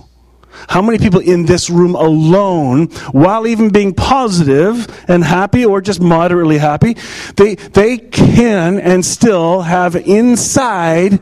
How 0.68 0.82
many 0.82 0.98
people 0.98 1.20
in 1.20 1.46
this 1.46 1.70
room 1.70 1.96
alone, 1.96 2.88
while 3.12 3.48
even 3.48 3.70
being 3.70 3.94
positive 3.94 4.88
and 5.08 5.24
happy 5.24 5.64
or 5.64 5.82
just 5.82 6.02
moderately 6.02 6.58
happy, 6.58 6.98
they, 7.36 7.56
they 7.56 7.98
can 7.98 8.80
and 8.80 9.06
still 9.06 9.62
have 9.62 9.96
inside 9.96 11.20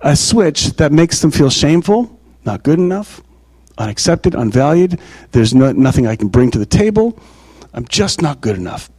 a 0.00 0.16
switch 0.16 0.76
that 0.76 0.92
makes 0.92 1.20
them 1.20 1.30
feel 1.30 1.50
shameful, 1.50 2.18
not 2.44 2.62
good 2.62 2.78
enough, 2.78 3.20
unaccepted, 3.78 4.34
unvalued. 4.34 4.98
There's 5.32 5.54
no, 5.54 5.72
nothing 5.72 6.06
I 6.06 6.16
can 6.16 6.28
bring 6.28 6.50
to 6.52 6.58
the 6.58 6.66
table. 6.66 7.18
I'm 7.72 7.86
just 7.86 8.22
not 8.22 8.40
good 8.40 8.56
enough. 8.56 8.90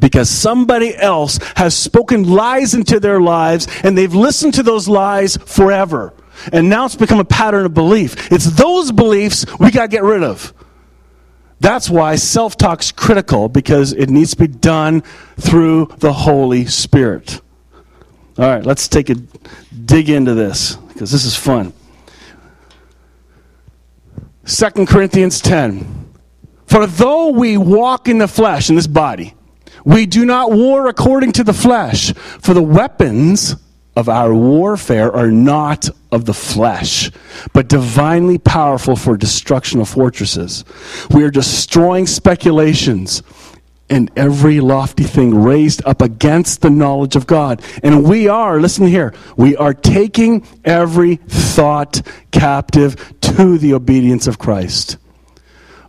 Because 0.00 0.30
somebody 0.30 0.96
else 0.96 1.38
has 1.56 1.76
spoken 1.76 2.24
lies 2.24 2.74
into 2.74 2.98
their 2.98 3.20
lives 3.20 3.68
and 3.82 3.96
they've 3.96 4.14
listened 4.14 4.54
to 4.54 4.62
those 4.62 4.88
lies 4.88 5.36
forever. 5.36 6.12
And 6.52 6.68
now 6.68 6.86
it's 6.86 6.96
become 6.96 7.20
a 7.20 7.24
pattern 7.24 7.66
of 7.66 7.74
belief. 7.74 8.32
It's 8.32 8.46
those 8.46 8.90
beliefs 8.90 9.46
we 9.58 9.70
got 9.70 9.82
to 9.82 9.88
get 9.88 10.02
rid 10.02 10.22
of. 10.22 10.52
That's 11.60 11.88
why 11.88 12.16
self 12.16 12.56
talk's 12.56 12.90
critical 12.90 13.48
because 13.48 13.92
it 13.92 14.10
needs 14.10 14.32
to 14.32 14.36
be 14.36 14.48
done 14.48 15.02
through 15.36 15.94
the 15.98 16.12
Holy 16.12 16.66
Spirit. 16.66 17.40
All 18.36 18.46
right, 18.46 18.64
let's 18.64 18.88
take 18.88 19.10
a 19.10 19.14
dig 19.14 20.10
into 20.10 20.34
this 20.34 20.74
because 20.74 21.12
this 21.12 21.24
is 21.24 21.36
fun. 21.36 21.72
2 24.46 24.86
Corinthians 24.86 25.40
10. 25.40 26.10
For 26.66 26.86
though 26.86 27.28
we 27.28 27.56
walk 27.56 28.08
in 28.08 28.18
the 28.18 28.26
flesh, 28.26 28.68
in 28.68 28.74
this 28.74 28.86
body, 28.86 29.34
we 29.84 30.06
do 30.06 30.24
not 30.24 30.52
war 30.52 30.86
according 30.86 31.32
to 31.32 31.44
the 31.44 31.52
flesh, 31.52 32.12
for 32.14 32.54
the 32.54 32.62
weapons 32.62 33.56
of 33.94 34.08
our 34.08 34.34
warfare 34.34 35.12
are 35.12 35.30
not 35.30 35.88
of 36.10 36.24
the 36.24 36.34
flesh, 36.34 37.10
but 37.52 37.68
divinely 37.68 38.38
powerful 38.38 38.96
for 38.96 39.16
destruction 39.16 39.80
of 39.80 39.88
fortresses. 39.88 40.64
We 41.10 41.24
are 41.24 41.30
destroying 41.30 42.06
speculations 42.06 43.22
and 43.90 44.10
every 44.16 44.60
lofty 44.60 45.04
thing 45.04 45.42
raised 45.42 45.84
up 45.84 46.00
against 46.00 46.62
the 46.62 46.70
knowledge 46.70 47.14
of 47.14 47.26
God. 47.26 47.62
And 47.82 48.04
we 48.04 48.26
are, 48.26 48.58
listen 48.58 48.86
here, 48.86 49.12
we 49.36 49.54
are 49.56 49.74
taking 49.74 50.46
every 50.64 51.16
thought 51.16 52.00
captive 52.30 53.14
to 53.20 53.58
the 53.58 53.74
obedience 53.74 54.26
of 54.26 54.38
Christ. 54.38 54.96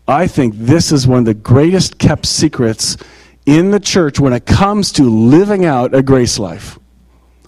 I 0.05 0.27
think 0.27 0.55
this 0.57 0.91
is 0.91 1.07
one 1.07 1.19
of 1.19 1.25
the 1.25 1.33
greatest 1.33 1.97
kept 1.97 2.25
secrets 2.25 2.97
in 3.45 3.71
the 3.71 3.79
church 3.79 4.19
when 4.19 4.33
it 4.33 4.45
comes 4.45 4.91
to 4.93 5.03
living 5.03 5.65
out 5.65 5.93
a 5.93 6.01
grace 6.01 6.39
life. 6.39 6.79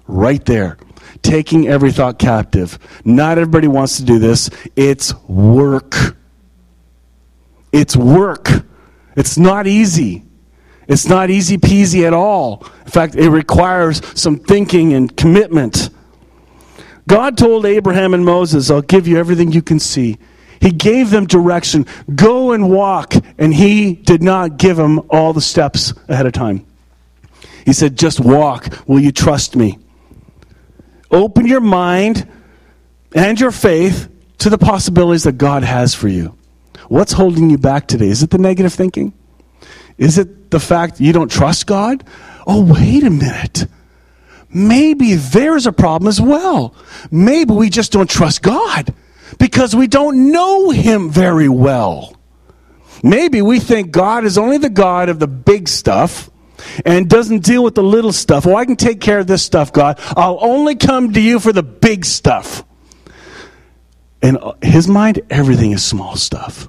Right 0.07 0.43
there. 0.45 0.77
Taking 1.21 1.67
every 1.67 1.91
thought 1.91 2.19
captive. 2.19 2.77
Not 3.03 3.37
everybody 3.37 3.67
wants 3.67 3.97
to 3.97 4.03
do 4.03 4.19
this. 4.19 4.49
It's 4.75 5.13
work. 5.23 6.15
It's 7.71 7.95
work. 7.95 8.49
It's 9.15 9.37
not 9.37 9.67
easy. 9.67 10.23
It's 10.87 11.07
not 11.07 11.29
easy 11.29 11.57
peasy 11.57 12.05
at 12.05 12.13
all. 12.13 12.65
In 12.85 12.91
fact, 12.91 13.15
it 13.15 13.29
requires 13.29 14.01
some 14.19 14.37
thinking 14.37 14.93
and 14.93 15.15
commitment. 15.15 15.89
God 17.07 17.37
told 17.37 17.65
Abraham 17.65 18.13
and 18.13 18.23
Moses, 18.23 18.69
I'll 18.69 18.81
give 18.81 19.07
you 19.07 19.17
everything 19.17 19.51
you 19.51 19.61
can 19.61 19.79
see. 19.79 20.17
He 20.65 20.71
gave 20.71 21.11
them 21.11 21.27
direction. 21.27 21.85
Go 22.15 22.51
and 22.51 22.71
walk. 22.71 23.13
And 23.37 23.53
he 23.53 23.93
did 23.93 24.23
not 24.23 24.57
give 24.57 24.77
them 24.77 24.99
all 25.11 25.31
the 25.31 25.39
steps 25.39 25.93
ahead 26.07 26.25
of 26.25 26.33
time. 26.33 26.65
He 27.65 27.71
said, 27.71 27.95
just 27.95 28.19
walk. 28.19 28.75
Will 28.87 28.99
you 28.99 29.11
trust 29.11 29.55
me? 29.55 29.77
Open 31.11 31.45
your 31.45 31.61
mind 31.61 32.27
and 33.13 33.39
your 33.39 33.51
faith 33.51 34.09
to 34.39 34.49
the 34.49 34.57
possibilities 34.57 35.25
that 35.25 35.37
God 35.37 35.61
has 35.61 35.93
for 35.93 36.07
you. 36.07 36.35
What's 36.87 37.11
holding 37.11 37.51
you 37.51 37.59
back 37.59 37.87
today? 37.87 38.07
Is 38.07 38.23
it 38.23 38.31
the 38.31 38.39
negative 38.39 38.73
thinking? 38.73 39.13
Is 39.99 40.17
it 40.17 40.49
the 40.49 40.59
fact 40.59 40.99
you 40.99 41.13
don't 41.13 41.29
trust 41.29 41.67
God? 41.67 42.03
Oh, 42.47 42.65
wait 42.65 43.03
a 43.03 43.11
minute. 43.11 43.67
Maybe 44.49 45.13
there's 45.13 45.67
a 45.67 45.71
problem 45.71 46.07
as 46.07 46.19
well. 46.19 46.73
Maybe 47.11 47.53
we 47.53 47.69
just 47.69 47.91
don't 47.91 48.09
trust 48.09 48.41
God 48.41 48.95
because 49.39 49.75
we 49.75 49.87
don't 49.87 50.31
know 50.31 50.69
Him 50.69 51.09
very 51.09 51.49
well. 51.49 52.15
Maybe 53.03 53.41
we 53.41 53.59
think 53.59 53.91
God 53.91 54.25
is 54.25 54.37
only 54.37 54.57
the 54.57 54.69
God 54.69 55.09
of 55.09 55.19
the 55.19 55.27
big 55.27 55.67
stuff 55.67 56.29
and 56.85 57.09
doesn't 57.09 57.43
deal 57.43 57.63
with 57.63 57.75
the 57.75 57.83
little 57.83 58.13
stuff. 58.13 58.47
Oh, 58.47 58.55
I 58.55 58.65
can 58.65 58.75
take 58.75 59.01
care 59.01 59.19
of 59.19 59.27
this 59.27 59.43
stuff, 59.43 59.71
God. 59.71 59.99
I'll 60.15 60.39
only 60.41 60.75
come 60.75 61.13
to 61.13 61.21
you 61.21 61.39
for 61.39 61.53
the 61.53 61.63
big 61.63 62.05
stuff. 62.05 62.63
In 64.21 64.37
uh, 64.37 64.53
his 64.61 64.87
mind, 64.87 65.21
everything 65.29 65.71
is 65.71 65.83
small 65.83 66.15
stuff. 66.15 66.67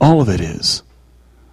All 0.00 0.20
of 0.20 0.28
it 0.28 0.40
is. 0.40 0.82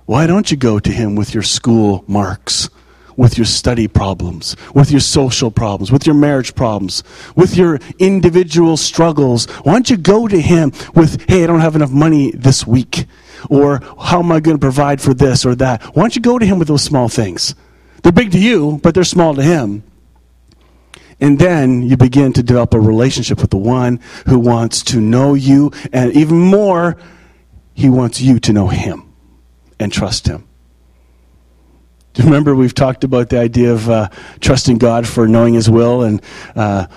Why 0.05 0.27
don't 0.27 0.51
you 0.51 0.57
go 0.57 0.79
to 0.79 0.91
him 0.91 1.15
with 1.15 1.33
your 1.33 1.43
school 1.43 2.03
marks, 2.07 2.69
with 3.17 3.37
your 3.37 3.45
study 3.45 3.87
problems, 3.87 4.55
with 4.73 4.91
your 4.91 4.99
social 4.99 5.51
problems, 5.51 5.91
with 5.91 6.05
your 6.05 6.15
marriage 6.15 6.55
problems, 6.55 7.03
with 7.35 7.55
your 7.55 7.79
individual 7.99 8.77
struggles? 8.77 9.45
Why 9.63 9.73
don't 9.73 9.89
you 9.89 9.97
go 9.97 10.27
to 10.27 10.39
him 10.39 10.71
with, 10.95 11.29
hey, 11.29 11.43
I 11.43 11.47
don't 11.47 11.61
have 11.61 11.75
enough 11.75 11.91
money 11.91 12.31
this 12.31 12.65
week? 12.65 13.05
Or 13.49 13.81
how 13.99 14.19
am 14.19 14.31
I 14.31 14.39
going 14.39 14.57
to 14.57 14.61
provide 14.61 15.01
for 15.01 15.13
this 15.13 15.45
or 15.45 15.55
that? 15.55 15.83
Why 15.95 16.03
don't 16.03 16.15
you 16.15 16.21
go 16.21 16.37
to 16.37 16.45
him 16.45 16.59
with 16.59 16.67
those 16.67 16.83
small 16.83 17.09
things? 17.09 17.55
They're 18.03 18.11
big 18.11 18.31
to 18.31 18.39
you, 18.39 18.79
but 18.83 18.95
they're 18.95 19.03
small 19.03 19.35
to 19.35 19.43
him. 19.43 19.83
And 21.19 21.37
then 21.37 21.83
you 21.83 21.97
begin 21.97 22.33
to 22.33 22.43
develop 22.43 22.73
a 22.73 22.79
relationship 22.79 23.41
with 23.41 23.51
the 23.51 23.57
one 23.57 23.99
who 24.25 24.39
wants 24.39 24.81
to 24.85 24.99
know 24.99 25.35
you, 25.35 25.71
and 25.93 26.11
even 26.13 26.39
more, 26.39 26.97
he 27.75 27.89
wants 27.89 28.19
you 28.21 28.39
to 28.39 28.53
know 28.53 28.67
him 28.67 29.11
and 29.81 29.91
trust 29.91 30.27
Him. 30.27 30.47
Remember 32.19 32.55
we've 32.55 32.73
talked 32.73 33.03
about 33.03 33.29
the 33.29 33.39
idea 33.39 33.73
of 33.73 33.89
uh, 33.89 34.09
trusting 34.39 34.77
God 34.77 35.07
for 35.07 35.27
knowing 35.27 35.53
His 35.53 35.69
will? 35.69 36.03
And 36.03 36.21
uh, 36.55 36.87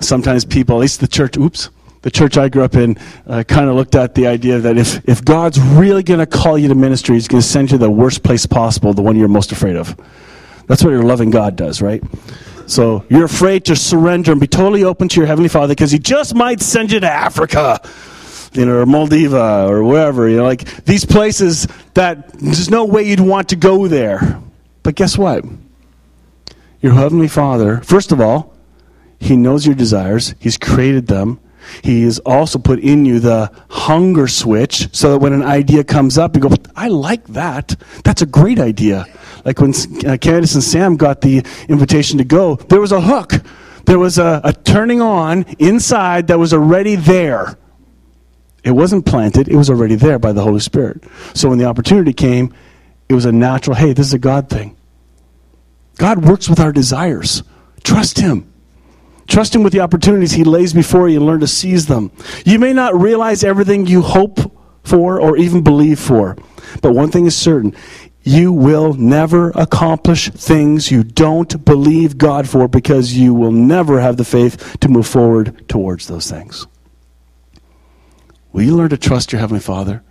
sometimes 0.00 0.44
people, 0.44 0.76
at 0.76 0.80
least 0.80 1.00
the 1.00 1.08
church, 1.08 1.36
oops, 1.36 1.70
the 2.02 2.10
church 2.10 2.36
I 2.36 2.48
grew 2.48 2.64
up 2.64 2.74
in 2.74 2.96
uh, 3.26 3.44
kind 3.44 3.68
of 3.68 3.76
looked 3.76 3.94
at 3.94 4.14
the 4.14 4.26
idea 4.26 4.58
that 4.58 4.76
if, 4.76 5.06
if 5.08 5.24
God's 5.24 5.58
really 5.60 6.02
going 6.02 6.20
to 6.20 6.26
call 6.26 6.58
you 6.58 6.68
to 6.68 6.74
ministry, 6.74 7.16
He's 7.16 7.28
going 7.28 7.42
to 7.42 7.48
send 7.48 7.70
you 7.70 7.78
the 7.78 7.90
worst 7.90 8.22
place 8.22 8.46
possible, 8.46 8.92
the 8.92 9.02
one 9.02 9.16
you're 9.16 9.28
most 9.28 9.52
afraid 9.52 9.76
of. 9.76 9.96
That's 10.66 10.84
what 10.84 10.90
your 10.90 11.02
loving 11.02 11.30
God 11.30 11.56
does, 11.56 11.80
right? 11.80 12.02
So 12.66 13.06
you're 13.08 13.24
afraid 13.24 13.64
to 13.66 13.76
surrender 13.76 14.32
and 14.32 14.40
be 14.40 14.46
totally 14.46 14.84
open 14.84 15.08
to 15.08 15.16
your 15.20 15.26
Heavenly 15.26 15.48
Father 15.48 15.72
because 15.72 15.90
He 15.90 15.98
just 15.98 16.34
might 16.34 16.60
send 16.60 16.92
you 16.92 17.00
to 17.00 17.10
Africa 17.10 17.80
you 18.52 18.64
know, 18.64 18.78
or 18.78 18.86
Maldiva 18.86 19.68
or 19.68 19.84
wherever, 19.84 20.28
you 20.28 20.38
know, 20.38 20.44
like 20.44 20.84
these 20.84 21.04
places 21.04 21.66
that 21.94 22.32
there's 22.38 22.70
no 22.70 22.84
way 22.84 23.02
you'd 23.02 23.20
want 23.20 23.50
to 23.50 23.56
go 23.56 23.88
there. 23.88 24.40
But 24.88 24.94
guess 24.94 25.18
what? 25.18 25.44
Your 26.80 26.94
Heavenly 26.94 27.28
Father, 27.28 27.82
first 27.82 28.10
of 28.10 28.22
all, 28.22 28.54
He 29.20 29.36
knows 29.36 29.66
your 29.66 29.74
desires, 29.74 30.34
He's 30.38 30.56
created 30.56 31.08
them. 31.08 31.40
He 31.84 32.04
has 32.04 32.20
also 32.20 32.58
put 32.58 32.78
in 32.78 33.04
you 33.04 33.18
the 33.18 33.52
hunger 33.68 34.26
switch 34.28 34.88
so 34.96 35.10
that 35.10 35.18
when 35.18 35.34
an 35.34 35.42
idea 35.42 35.84
comes 35.84 36.16
up, 36.16 36.34
you 36.34 36.40
go, 36.40 36.48
I 36.74 36.88
like 36.88 37.26
that. 37.26 37.76
That's 38.02 38.22
a 38.22 38.26
great 38.26 38.58
idea. 38.58 39.04
Like 39.44 39.60
when 39.60 39.74
uh, 40.06 40.16
Candace 40.16 40.54
and 40.54 40.64
Sam 40.64 40.96
got 40.96 41.20
the 41.20 41.44
invitation 41.68 42.16
to 42.16 42.24
go, 42.24 42.56
there 42.56 42.80
was 42.80 42.92
a 42.92 43.02
hook. 43.02 43.34
There 43.84 43.98
was 43.98 44.16
a, 44.16 44.40
a 44.42 44.54
turning 44.54 45.02
on 45.02 45.42
inside 45.58 46.28
that 46.28 46.38
was 46.38 46.54
already 46.54 46.96
there. 46.96 47.58
It 48.64 48.70
wasn't 48.70 49.04
planted, 49.04 49.48
it 49.48 49.56
was 49.56 49.68
already 49.68 49.96
there 49.96 50.18
by 50.18 50.32
the 50.32 50.42
Holy 50.42 50.60
Spirit. 50.60 51.04
So 51.34 51.50
when 51.50 51.58
the 51.58 51.66
opportunity 51.66 52.14
came, 52.14 52.54
it 53.06 53.14
was 53.14 53.26
a 53.26 53.32
natural, 53.32 53.76
hey, 53.76 53.92
this 53.92 54.06
is 54.06 54.14
a 54.14 54.18
God 54.18 54.48
thing. 54.48 54.77
God 55.98 56.24
works 56.24 56.48
with 56.48 56.60
our 56.60 56.72
desires. 56.72 57.42
Trust 57.84 58.18
Him. 58.18 58.50
Trust 59.26 59.54
Him 59.54 59.62
with 59.62 59.72
the 59.72 59.80
opportunities 59.80 60.32
He 60.32 60.44
lays 60.44 60.72
before 60.72 61.08
you 61.08 61.18
and 61.18 61.26
learn 61.26 61.40
to 61.40 61.46
seize 61.46 61.86
them. 61.86 62.10
You 62.46 62.58
may 62.58 62.72
not 62.72 62.98
realize 62.98 63.44
everything 63.44 63.86
you 63.86 64.00
hope 64.00 64.38
for 64.84 65.20
or 65.20 65.36
even 65.36 65.62
believe 65.62 66.00
for, 66.00 66.36
but 66.80 66.92
one 66.92 67.10
thing 67.10 67.26
is 67.26 67.36
certain 67.36 67.74
you 68.22 68.52
will 68.52 68.92
never 68.94 69.50
accomplish 69.50 70.30
things 70.30 70.90
you 70.90 71.02
don't 71.02 71.64
believe 71.64 72.18
God 72.18 72.48
for 72.48 72.68
because 72.68 73.14
you 73.14 73.32
will 73.32 73.52
never 73.52 74.00
have 74.00 74.18
the 74.18 74.24
faith 74.24 74.78
to 74.80 74.88
move 74.88 75.06
forward 75.06 75.66
towards 75.68 76.08
those 76.08 76.30
things. 76.30 76.66
Will 78.52 78.62
you 78.62 78.76
learn 78.76 78.90
to 78.90 78.98
trust 78.98 79.32
your 79.32 79.40
Heavenly 79.40 79.60
Father? 79.60 80.02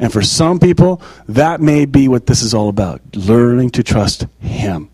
And 0.00 0.10
for 0.10 0.22
some 0.22 0.58
people, 0.58 1.02
that 1.28 1.60
may 1.60 1.84
be 1.84 2.08
what 2.08 2.26
this 2.26 2.42
is 2.42 2.54
all 2.54 2.70
about 2.70 3.02
learning 3.14 3.70
to 3.72 3.82
trust 3.82 4.26
Him. 4.40 4.90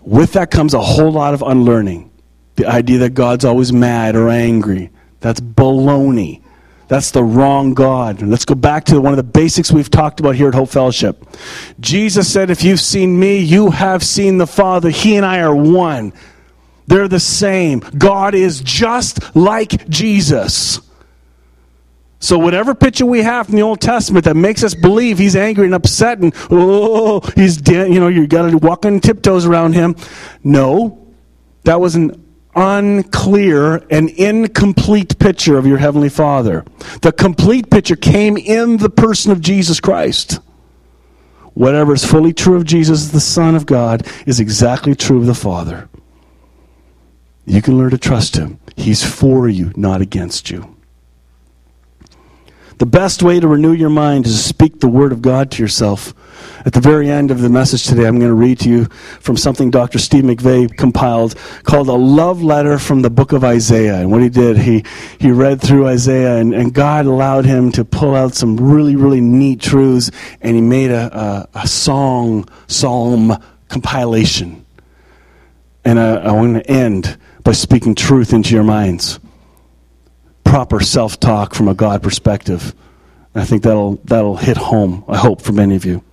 With 0.00 0.32
that 0.32 0.50
comes 0.50 0.72
a 0.74 0.80
whole 0.80 1.12
lot 1.12 1.34
of 1.34 1.42
unlearning. 1.42 2.10
The 2.56 2.66
idea 2.66 2.98
that 3.00 3.10
God's 3.10 3.44
always 3.44 3.72
mad 3.72 4.16
or 4.16 4.30
angry. 4.30 4.90
That's 5.20 5.40
baloney. 5.40 6.42
That's 6.88 7.10
the 7.10 7.22
wrong 7.22 7.74
God. 7.74 8.22
Let's 8.22 8.44
go 8.44 8.54
back 8.54 8.84
to 8.86 9.00
one 9.00 9.12
of 9.12 9.16
the 9.18 9.22
basics 9.22 9.70
we've 9.70 9.90
talked 9.90 10.20
about 10.20 10.36
here 10.36 10.48
at 10.48 10.54
Hope 10.54 10.70
Fellowship. 10.70 11.26
Jesus 11.80 12.30
said, 12.30 12.50
If 12.50 12.64
you've 12.64 12.80
seen 12.80 13.18
me, 13.18 13.38
you 13.38 13.70
have 13.70 14.02
seen 14.02 14.38
the 14.38 14.46
Father. 14.46 14.90
He 14.90 15.16
and 15.16 15.24
I 15.24 15.40
are 15.40 15.54
one. 15.54 16.12
They're 16.86 17.08
the 17.08 17.20
same. 17.20 17.80
God 17.96 18.34
is 18.34 18.60
just 18.60 19.34
like 19.34 19.88
Jesus. 19.88 20.80
So 22.24 22.38
whatever 22.38 22.74
picture 22.74 23.04
we 23.04 23.20
have 23.20 23.48
from 23.48 23.56
the 23.56 23.60
Old 23.60 23.82
Testament 23.82 24.24
that 24.24 24.34
makes 24.34 24.64
us 24.64 24.74
believe 24.74 25.18
he's 25.18 25.36
angry 25.36 25.66
and 25.66 25.74
upset 25.74 26.20
and 26.20 26.34
oh 26.48 27.20
he's 27.34 27.58
dead, 27.58 27.92
you 27.92 28.00
know 28.00 28.08
you 28.08 28.26
got 28.26 28.50
to 28.50 28.56
walk 28.56 28.86
on 28.86 28.98
tiptoes 29.00 29.44
around 29.44 29.74
him. 29.74 29.94
No, 30.42 31.06
that 31.64 31.82
was 31.82 31.96
an 31.96 32.24
unclear 32.56 33.84
and 33.90 34.08
incomplete 34.08 35.18
picture 35.18 35.58
of 35.58 35.66
your 35.66 35.76
heavenly 35.76 36.08
Father. 36.08 36.64
The 37.02 37.12
complete 37.12 37.68
picture 37.68 37.94
came 37.94 38.38
in 38.38 38.78
the 38.78 38.88
person 38.88 39.30
of 39.30 39.42
Jesus 39.42 39.78
Christ. 39.78 40.40
Whatever 41.52 41.92
is 41.92 42.06
fully 42.06 42.32
true 42.32 42.56
of 42.56 42.64
Jesus, 42.64 43.08
the 43.08 43.20
Son 43.20 43.54
of 43.54 43.66
God, 43.66 44.08
is 44.24 44.40
exactly 44.40 44.94
true 44.94 45.18
of 45.18 45.26
the 45.26 45.34
Father. 45.34 45.90
You 47.44 47.60
can 47.60 47.76
learn 47.76 47.90
to 47.90 47.98
trust 47.98 48.34
him. 48.34 48.60
He's 48.76 49.04
for 49.04 49.46
you, 49.46 49.74
not 49.76 50.00
against 50.00 50.50
you. 50.50 50.73
The 52.78 52.86
best 52.86 53.22
way 53.22 53.38
to 53.38 53.46
renew 53.46 53.72
your 53.72 53.90
mind 53.90 54.26
is 54.26 54.32
to 54.32 54.48
speak 54.48 54.80
the 54.80 54.88
Word 54.88 55.12
of 55.12 55.22
God 55.22 55.52
to 55.52 55.62
yourself. 55.62 56.12
At 56.66 56.72
the 56.72 56.80
very 56.80 57.08
end 57.08 57.30
of 57.30 57.40
the 57.40 57.48
message 57.48 57.84
today, 57.84 58.04
I'm 58.04 58.18
going 58.18 58.30
to 58.30 58.34
read 58.34 58.58
to 58.60 58.68
you 58.68 58.86
from 59.20 59.36
something 59.36 59.70
Dr. 59.70 59.98
Steve 59.98 60.24
McVey 60.24 60.76
compiled 60.76 61.36
called 61.62 61.88
A 61.88 61.92
Love 61.92 62.42
Letter 62.42 62.78
from 62.80 63.02
the 63.02 63.10
Book 63.10 63.32
of 63.32 63.44
Isaiah. 63.44 64.00
And 64.00 64.10
what 64.10 64.22
he 64.22 64.28
did, 64.28 64.58
he, 64.58 64.84
he 65.20 65.30
read 65.30 65.60
through 65.60 65.86
Isaiah, 65.86 66.38
and, 66.38 66.52
and 66.52 66.74
God 66.74 67.06
allowed 67.06 67.44
him 67.44 67.70
to 67.72 67.84
pull 67.84 68.16
out 68.16 68.34
some 68.34 68.56
really, 68.56 68.96
really 68.96 69.20
neat 69.20 69.60
truths, 69.60 70.10
and 70.40 70.56
he 70.56 70.62
made 70.62 70.90
a, 70.90 71.48
a, 71.54 71.60
a 71.60 71.68
song, 71.68 72.48
psalm 72.66 73.36
compilation. 73.68 74.66
And 75.84 76.00
I, 76.00 76.14
I 76.16 76.32
want 76.32 76.54
to 76.54 76.70
end 76.70 77.18
by 77.44 77.52
speaking 77.52 77.94
truth 77.94 78.32
into 78.32 78.52
your 78.52 78.64
minds 78.64 79.20
proper 80.54 80.78
self 80.78 81.18
talk 81.18 81.52
from 81.52 81.66
a 81.66 81.74
God 81.74 82.00
perspective. 82.00 82.76
I 83.34 83.44
think 83.44 83.64
that'll, 83.64 83.96
that'll 84.04 84.36
hit 84.36 84.56
home, 84.56 85.04
I 85.08 85.16
hope, 85.16 85.42
for 85.42 85.50
many 85.50 85.74
of 85.74 85.84
you. 85.84 86.04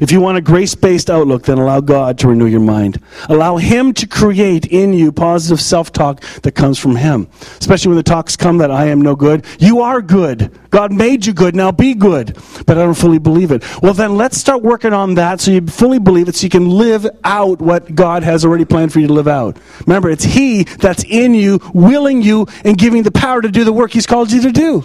If 0.00 0.10
you 0.12 0.20
want 0.20 0.38
a 0.38 0.40
grace 0.40 0.74
based 0.74 1.10
outlook, 1.10 1.44
then 1.44 1.58
allow 1.58 1.80
God 1.80 2.18
to 2.18 2.28
renew 2.28 2.46
your 2.46 2.60
mind. 2.60 3.00
Allow 3.28 3.56
Him 3.56 3.92
to 3.94 4.06
create 4.06 4.66
in 4.66 4.92
you 4.92 5.12
positive 5.12 5.60
self 5.60 5.92
talk 5.92 6.20
that 6.42 6.52
comes 6.52 6.78
from 6.78 6.96
Him. 6.96 7.28
Especially 7.58 7.88
when 7.88 7.96
the 7.96 8.02
talks 8.02 8.36
come 8.36 8.58
that 8.58 8.70
I 8.70 8.86
am 8.86 9.00
no 9.00 9.16
good. 9.16 9.44
You 9.58 9.80
are 9.80 10.00
good. 10.02 10.50
God 10.70 10.92
made 10.92 11.26
you 11.26 11.32
good. 11.32 11.54
Now 11.54 11.72
be 11.72 11.94
good. 11.94 12.36
But 12.66 12.78
I 12.78 12.82
don't 12.82 12.94
fully 12.94 13.18
believe 13.18 13.50
it. 13.50 13.64
Well, 13.82 13.94
then 13.94 14.16
let's 14.16 14.38
start 14.38 14.62
working 14.62 14.92
on 14.92 15.14
that 15.14 15.40
so 15.40 15.50
you 15.50 15.66
fully 15.66 15.98
believe 15.98 16.28
it 16.28 16.36
so 16.36 16.44
you 16.44 16.50
can 16.50 16.68
live 16.68 17.06
out 17.24 17.60
what 17.60 17.94
God 17.94 18.22
has 18.22 18.44
already 18.44 18.64
planned 18.64 18.92
for 18.92 19.00
you 19.00 19.06
to 19.08 19.12
live 19.12 19.28
out. 19.28 19.58
Remember, 19.86 20.10
it's 20.10 20.24
He 20.24 20.64
that's 20.64 21.04
in 21.04 21.34
you, 21.34 21.60
willing 21.74 22.22
you, 22.22 22.46
and 22.64 22.78
giving 22.78 23.02
the 23.02 23.10
power 23.10 23.42
to 23.42 23.50
do 23.50 23.64
the 23.64 23.72
work 23.72 23.92
He's 23.92 24.06
called 24.06 24.30
you 24.30 24.42
to 24.42 24.52
do. 24.52 24.84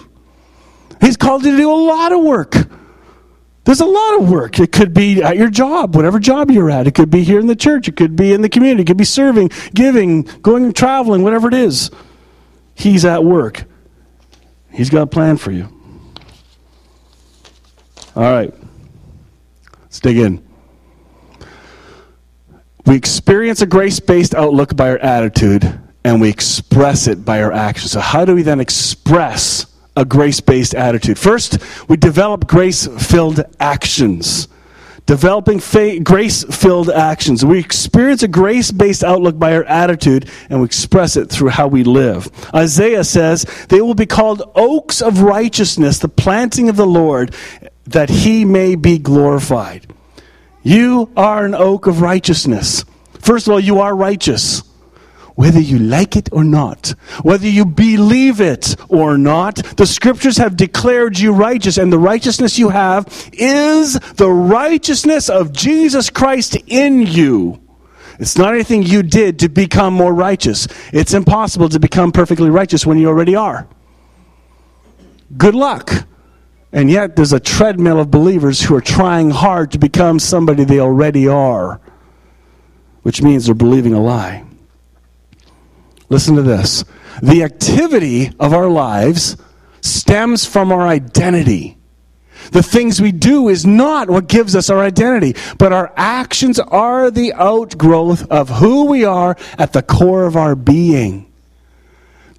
He's 1.01 1.17
called 1.17 1.45
you 1.45 1.51
to 1.51 1.57
do 1.57 1.71
a 1.71 1.73
lot 1.73 2.11
of 2.11 2.23
work. 2.23 2.55
There's 3.65 3.81
a 3.81 3.85
lot 3.85 4.19
of 4.19 4.29
work. 4.29 4.59
It 4.59 4.71
could 4.71 4.93
be 4.93 5.23
at 5.23 5.37
your 5.37 5.49
job, 5.49 5.95
whatever 5.95 6.19
job 6.19 6.51
you're 6.51 6.69
at. 6.69 6.85
It 6.85 6.93
could 6.93 7.09
be 7.09 7.23
here 7.23 7.39
in 7.39 7.47
the 7.47 7.55
church. 7.55 7.87
It 7.87 7.95
could 7.95 8.15
be 8.15 8.31
in 8.31 8.41
the 8.41 8.49
community. 8.49 8.83
It 8.83 8.85
could 8.85 8.97
be 8.97 9.05
serving, 9.05 9.49
giving, 9.73 10.21
going 10.43 10.71
traveling, 10.71 11.23
whatever 11.23 11.47
it 11.47 11.55
is. 11.55 11.89
He's 12.75 13.05
at 13.05 13.23
work. 13.23 13.63
He's 14.69 14.91
got 14.91 15.01
a 15.01 15.07
plan 15.07 15.37
for 15.37 15.51
you. 15.51 15.67
All 18.15 18.23
right. 18.23 18.53
Let's 19.81 19.99
dig 19.99 20.17
in. 20.17 20.43
We 22.85 22.95
experience 22.95 23.63
a 23.63 23.65
grace 23.65 23.99
based 23.99 24.35
outlook 24.35 24.75
by 24.75 24.91
our 24.91 24.99
attitude, 24.99 25.79
and 26.03 26.21
we 26.21 26.29
express 26.29 27.07
it 27.07 27.25
by 27.25 27.41
our 27.41 27.51
actions. 27.51 27.91
So, 27.93 27.99
how 27.99 28.25
do 28.25 28.35
we 28.35 28.43
then 28.43 28.59
express 28.59 29.65
a 29.95 30.05
grace 30.05 30.39
based 30.39 30.75
attitude? 30.75 31.17
First, 31.17 31.57
we 31.87 31.97
develop 31.97 32.47
grace 32.47 32.87
filled 32.87 33.43
actions. 33.59 34.47
Developing 35.05 35.59
fa- 35.59 35.99
grace 35.99 36.43
filled 36.45 36.89
actions. 36.89 37.45
We 37.45 37.59
experience 37.59 38.23
a 38.23 38.27
grace 38.27 38.71
based 38.71 39.03
outlook 39.03 39.37
by 39.37 39.55
our 39.55 39.63
attitude, 39.65 40.27
and 40.49 40.59
we 40.59 40.65
express 40.65 41.15
it 41.15 41.29
through 41.29 41.49
how 41.49 41.67
we 41.67 41.83
live. 41.83 42.27
Isaiah 42.55 43.03
says, 43.03 43.45
They 43.69 43.81
will 43.81 43.93
be 43.93 44.07
called 44.07 44.41
oaks 44.55 45.03
of 45.03 45.21
righteousness, 45.21 45.99
the 45.99 46.09
planting 46.09 46.69
of 46.69 46.75
the 46.75 46.87
Lord, 46.87 47.35
that 47.85 48.09
he 48.09 48.45
may 48.45 48.73
be 48.75 48.97
glorified. 48.97 49.93
You 50.63 51.11
are 51.15 51.45
an 51.45 51.53
oak 51.53 51.85
of 51.85 52.01
righteousness. 52.01 52.83
First 53.19 53.45
of 53.45 53.53
all, 53.53 53.59
you 53.59 53.79
are 53.81 53.95
righteous. 53.95 54.63
Whether 55.35 55.59
you 55.59 55.79
like 55.79 56.15
it 56.15 56.29
or 56.31 56.45
not, 56.45 56.93
whether 57.21 57.47
you 57.47 57.65
believe 57.65 58.39
it 58.39 58.75
or 58.87 59.17
not, 59.17 59.55
the 59.75 59.85
scriptures 59.85 60.37
have 60.37 60.55
declared 60.55 61.19
you 61.19 61.33
righteous, 61.33 61.77
and 61.77 61.91
the 61.91 61.99
righteousness 61.99 62.57
you 62.57 62.69
have 62.69 63.05
is 63.33 63.99
the 64.15 64.29
righteousness 64.29 65.29
of 65.29 65.51
Jesus 65.51 66.09
Christ 66.09 66.55
in 66.67 67.01
you. 67.01 67.61
It's 68.17 68.37
not 68.37 68.53
anything 68.53 68.83
you 68.83 69.03
did 69.03 69.39
to 69.39 69.49
become 69.49 69.93
more 69.93 70.13
righteous. 70.13 70.69
It's 70.93 71.13
impossible 71.13 71.67
to 71.67 71.79
become 71.79 72.13
perfectly 72.13 72.49
righteous 72.49 72.85
when 72.85 72.97
you 72.97 73.09
already 73.09 73.35
are. 73.35 73.67
Good 75.35 75.55
luck. 75.55 76.07
And 76.71 76.89
yet, 76.89 77.17
there's 77.17 77.33
a 77.33 77.41
treadmill 77.41 77.99
of 77.99 78.09
believers 78.09 78.61
who 78.61 78.75
are 78.75 78.81
trying 78.81 79.31
hard 79.31 79.71
to 79.71 79.79
become 79.79 80.19
somebody 80.19 80.63
they 80.63 80.79
already 80.79 81.27
are, 81.27 81.81
which 83.01 83.21
means 83.21 83.45
they're 83.45 83.55
believing 83.55 83.93
a 83.93 84.01
lie. 84.01 84.44
Listen 86.09 86.35
to 86.35 86.41
this 86.41 86.83
the 87.21 87.43
activity 87.43 88.31
of 88.39 88.53
our 88.53 88.69
lives 88.69 89.37
stems 89.81 90.45
from 90.45 90.71
our 90.71 90.87
identity. 90.87 91.77
The 92.51 92.63
things 92.63 93.01
we 93.01 93.11
do 93.11 93.49
is 93.49 93.65
not 93.65 94.09
what 94.09 94.27
gives 94.27 94.55
us 94.55 94.69
our 94.69 94.79
identity, 94.79 95.35
but 95.57 95.73
our 95.73 95.91
actions 95.95 96.59
are 96.59 97.09
the 97.09 97.33
outgrowth 97.33 98.29
of 98.29 98.49
who 98.49 98.85
we 98.85 99.03
are 99.03 99.35
at 99.57 99.73
the 99.73 99.81
core 99.81 100.25
of 100.25 100.35
our 100.35 100.55
being. 100.55 101.31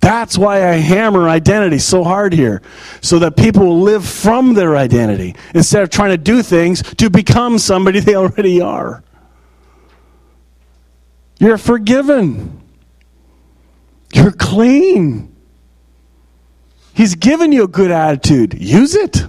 That's 0.00 0.38
why 0.38 0.68
I 0.68 0.74
hammer 0.74 1.28
identity 1.28 1.78
so 1.78 2.04
hard 2.04 2.32
here, 2.32 2.62
so 3.00 3.18
that 3.20 3.36
people 3.36 3.66
will 3.66 3.80
live 3.80 4.06
from 4.06 4.54
their 4.54 4.76
identity 4.76 5.34
instead 5.54 5.82
of 5.82 5.90
trying 5.90 6.10
to 6.10 6.18
do 6.18 6.42
things 6.42 6.82
to 6.94 7.10
become 7.10 7.58
somebody 7.58 7.98
they 8.00 8.14
already 8.14 8.60
are. 8.60 9.02
You're 11.40 11.58
forgiven. 11.58 12.65
You're 14.16 14.32
clean. 14.32 15.34
He's 16.94 17.14
given 17.14 17.52
you 17.52 17.64
a 17.64 17.68
good 17.68 17.90
attitude. 17.90 18.54
Use 18.58 18.94
it. 18.94 19.26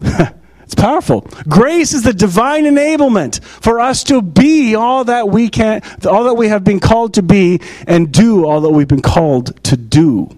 It's 0.70 0.80
powerful. 0.80 1.22
Grace 1.48 1.94
is 1.94 2.04
the 2.04 2.12
divine 2.12 2.62
enablement 2.62 3.42
for 3.42 3.80
us 3.80 4.04
to 4.04 4.22
be 4.22 4.76
all 4.76 5.02
that 5.02 5.28
we 5.28 5.48
can, 5.48 5.82
all 6.08 6.22
that 6.22 6.34
we 6.34 6.46
have 6.46 6.62
been 6.62 6.78
called 6.78 7.14
to 7.14 7.22
be, 7.22 7.60
and 7.88 8.12
do 8.12 8.46
all 8.46 8.60
that 8.60 8.70
we've 8.70 8.86
been 8.86 9.02
called 9.02 9.60
to 9.64 9.76
do. 9.76 10.28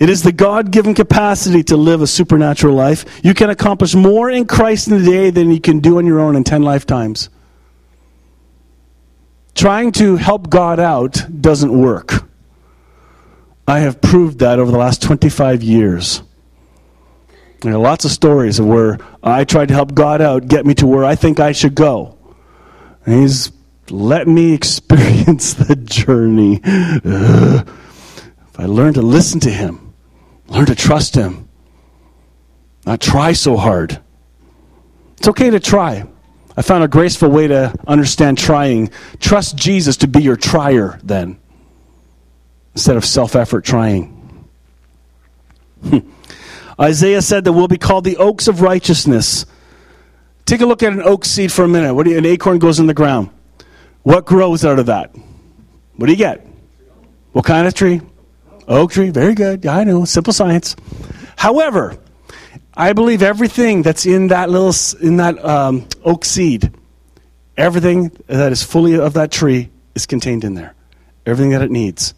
It 0.00 0.10
is 0.10 0.24
the 0.24 0.32
God 0.32 0.72
given 0.72 0.92
capacity 0.92 1.62
to 1.62 1.76
live 1.76 2.02
a 2.02 2.08
supernatural 2.08 2.74
life. 2.74 3.04
You 3.22 3.32
can 3.32 3.48
accomplish 3.48 3.94
more 3.94 4.28
in 4.28 4.44
Christ 4.44 4.88
in 4.88 4.94
a 4.94 5.04
day 5.04 5.30
than 5.30 5.52
you 5.52 5.60
can 5.60 5.78
do 5.78 5.98
on 5.98 6.04
your 6.04 6.18
own 6.18 6.34
in 6.34 6.42
10 6.42 6.62
lifetimes. 6.62 7.28
Trying 9.54 9.92
to 9.92 10.16
help 10.16 10.50
God 10.50 10.80
out 10.80 11.24
doesn't 11.40 11.72
work. 11.72 12.24
I 13.66 13.78
have 13.80 14.00
proved 14.00 14.40
that 14.40 14.58
over 14.58 14.70
the 14.70 14.78
last 14.78 15.00
25 15.02 15.62
years. 15.62 16.22
There 17.60 17.72
are 17.72 17.78
lots 17.78 18.04
of 18.04 18.10
stories 18.10 18.58
of 18.58 18.66
where 18.66 18.98
I 19.22 19.44
tried 19.44 19.68
to 19.68 19.74
help 19.74 19.94
God 19.94 20.20
out, 20.20 20.48
get 20.48 20.66
me 20.66 20.74
to 20.74 20.86
where 20.86 21.04
I 21.04 21.14
think 21.14 21.40
I 21.40 21.52
should 21.52 21.74
go. 21.74 22.18
And 23.06 23.22
He's 23.22 23.52
let 23.90 24.28
me 24.28 24.52
experience 24.54 25.54
the 25.54 25.76
journey. 25.76 26.60
If 26.64 28.60
I 28.60 28.66
learn 28.66 28.94
to 28.94 29.02
listen 29.02 29.40
to 29.40 29.50
Him, 29.50 29.94
learn 30.48 30.66
to 30.66 30.74
trust 30.74 31.14
Him, 31.14 31.48
not 32.84 33.00
try 33.00 33.32
so 33.32 33.56
hard. 33.56 33.98
It's 35.16 35.28
okay 35.28 35.48
to 35.48 35.60
try. 35.60 36.04
I 36.56 36.62
found 36.62 36.84
a 36.84 36.88
graceful 36.88 37.28
way 37.30 37.48
to 37.48 37.74
understand 37.86 38.38
trying. 38.38 38.90
Trust 39.18 39.56
Jesus 39.56 39.96
to 39.98 40.06
be 40.06 40.22
your 40.22 40.36
trier 40.36 41.00
then, 41.02 41.38
instead 42.74 42.96
of 42.96 43.04
self 43.04 43.34
effort 43.34 43.64
trying. 43.64 44.46
Hmm. 45.82 45.98
Isaiah 46.80 47.22
said 47.22 47.44
that 47.44 47.52
we'll 47.52 47.68
be 47.68 47.78
called 47.78 48.04
the 48.04 48.16
oaks 48.16 48.48
of 48.48 48.60
righteousness. 48.60 49.46
Take 50.44 50.60
a 50.60 50.66
look 50.66 50.82
at 50.82 50.92
an 50.92 51.02
oak 51.02 51.24
seed 51.24 51.52
for 51.52 51.64
a 51.64 51.68
minute. 51.68 51.94
What 51.94 52.04
do 52.04 52.10
you, 52.10 52.18
an 52.18 52.26
acorn 52.26 52.58
goes 52.58 52.78
in 52.78 52.86
the 52.86 52.94
ground. 52.94 53.30
What 54.02 54.26
grows 54.26 54.64
out 54.64 54.78
of 54.78 54.86
that? 54.86 55.14
What 55.96 56.06
do 56.06 56.12
you 56.12 56.18
get? 56.18 56.46
What 57.32 57.44
kind 57.44 57.66
of 57.66 57.74
tree? 57.74 58.00
Oak 58.68 58.92
tree. 58.92 59.10
Very 59.10 59.34
good. 59.34 59.64
Yeah, 59.64 59.76
I 59.76 59.84
know. 59.84 60.04
Simple 60.04 60.32
science. 60.32 60.76
However, 61.36 61.96
I 62.76 62.92
believe 62.92 63.22
everything 63.22 63.82
that's 63.82 64.04
in 64.04 64.28
that 64.28 64.50
little 64.50 64.74
in 65.00 65.18
that 65.18 65.42
um, 65.44 65.86
oak 66.04 66.24
seed, 66.24 66.72
everything 67.56 68.10
that 68.26 68.50
is 68.50 68.62
fully 68.64 68.98
of 68.98 69.14
that 69.14 69.30
tree 69.30 69.70
is 69.94 70.06
contained 70.06 70.42
in 70.42 70.54
there. 70.54 70.74
Everything 71.24 71.52
that 71.52 71.62
it 71.62 71.70
needs. 71.70 72.14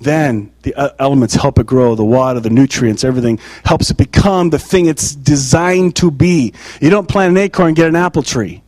Then 0.00 0.52
the 0.62 0.74
uh, 0.74 0.90
elements 0.98 1.34
help 1.34 1.58
it 1.58 1.66
grow 1.66 1.94
the 1.94 2.04
water 2.04 2.40
the 2.40 2.50
nutrients 2.50 3.02
everything 3.02 3.38
helps 3.64 3.90
it 3.90 3.96
become 3.96 4.50
the 4.50 4.58
thing 4.58 4.86
it's 4.86 5.14
designed 5.14 5.96
to 5.96 6.10
be. 6.10 6.54
You 6.80 6.90
don't 6.90 7.08
plant 7.08 7.30
an 7.30 7.36
acorn 7.38 7.68
and 7.68 7.76
get 7.76 7.88
an 7.88 7.96
apple 7.96 8.22
tree. 8.22 8.62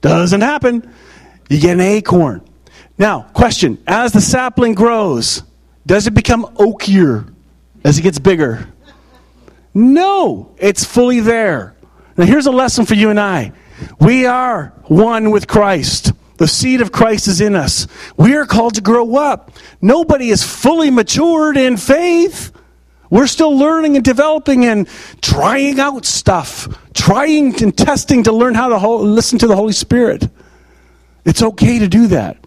Doesn't 0.00 0.42
happen. 0.42 0.90
You 1.48 1.60
get 1.60 1.74
an 1.74 1.80
acorn. 1.80 2.42
Now 2.96 3.22
question. 3.34 3.82
As 3.86 4.12
the 4.12 4.20
sapling 4.20 4.74
grows 4.74 5.42
does 5.86 6.06
it 6.06 6.14
become 6.14 6.44
oakier 6.56 7.30
as 7.84 7.98
it 7.98 8.02
gets 8.02 8.18
bigger 8.18 8.66
no 9.74 10.54
it's 10.56 10.84
fully 10.84 11.20
there 11.20 11.76
now 12.16 12.24
here's 12.24 12.46
a 12.46 12.52
lesson 12.52 12.86
for 12.86 12.94
you 12.94 13.10
and 13.10 13.20
i 13.20 13.52
we 14.00 14.24
are 14.24 14.72
one 14.84 15.30
with 15.30 15.46
christ 15.46 16.12
the 16.36 16.48
seed 16.48 16.80
of 16.80 16.90
Christ 16.90 17.28
is 17.28 17.40
in 17.40 17.54
us. 17.54 17.86
We 18.16 18.34
are 18.34 18.44
called 18.44 18.74
to 18.74 18.80
grow 18.80 19.16
up. 19.16 19.52
Nobody 19.80 20.30
is 20.30 20.42
fully 20.42 20.90
matured 20.90 21.56
in 21.56 21.76
faith. 21.76 22.52
We're 23.08 23.28
still 23.28 23.56
learning 23.56 23.94
and 23.96 24.04
developing 24.04 24.64
and 24.64 24.88
trying 25.22 25.78
out 25.78 26.04
stuff, 26.04 26.66
trying 26.92 27.62
and 27.62 27.76
testing 27.76 28.24
to 28.24 28.32
learn 28.32 28.54
how 28.54 28.68
to 28.68 28.78
ho- 28.78 28.96
listen 29.02 29.38
to 29.40 29.46
the 29.46 29.54
Holy 29.54 29.72
Spirit. 29.72 30.28
It's 31.24 31.42
okay 31.42 31.78
to 31.78 31.86
do 31.86 32.08
that. 32.08 32.43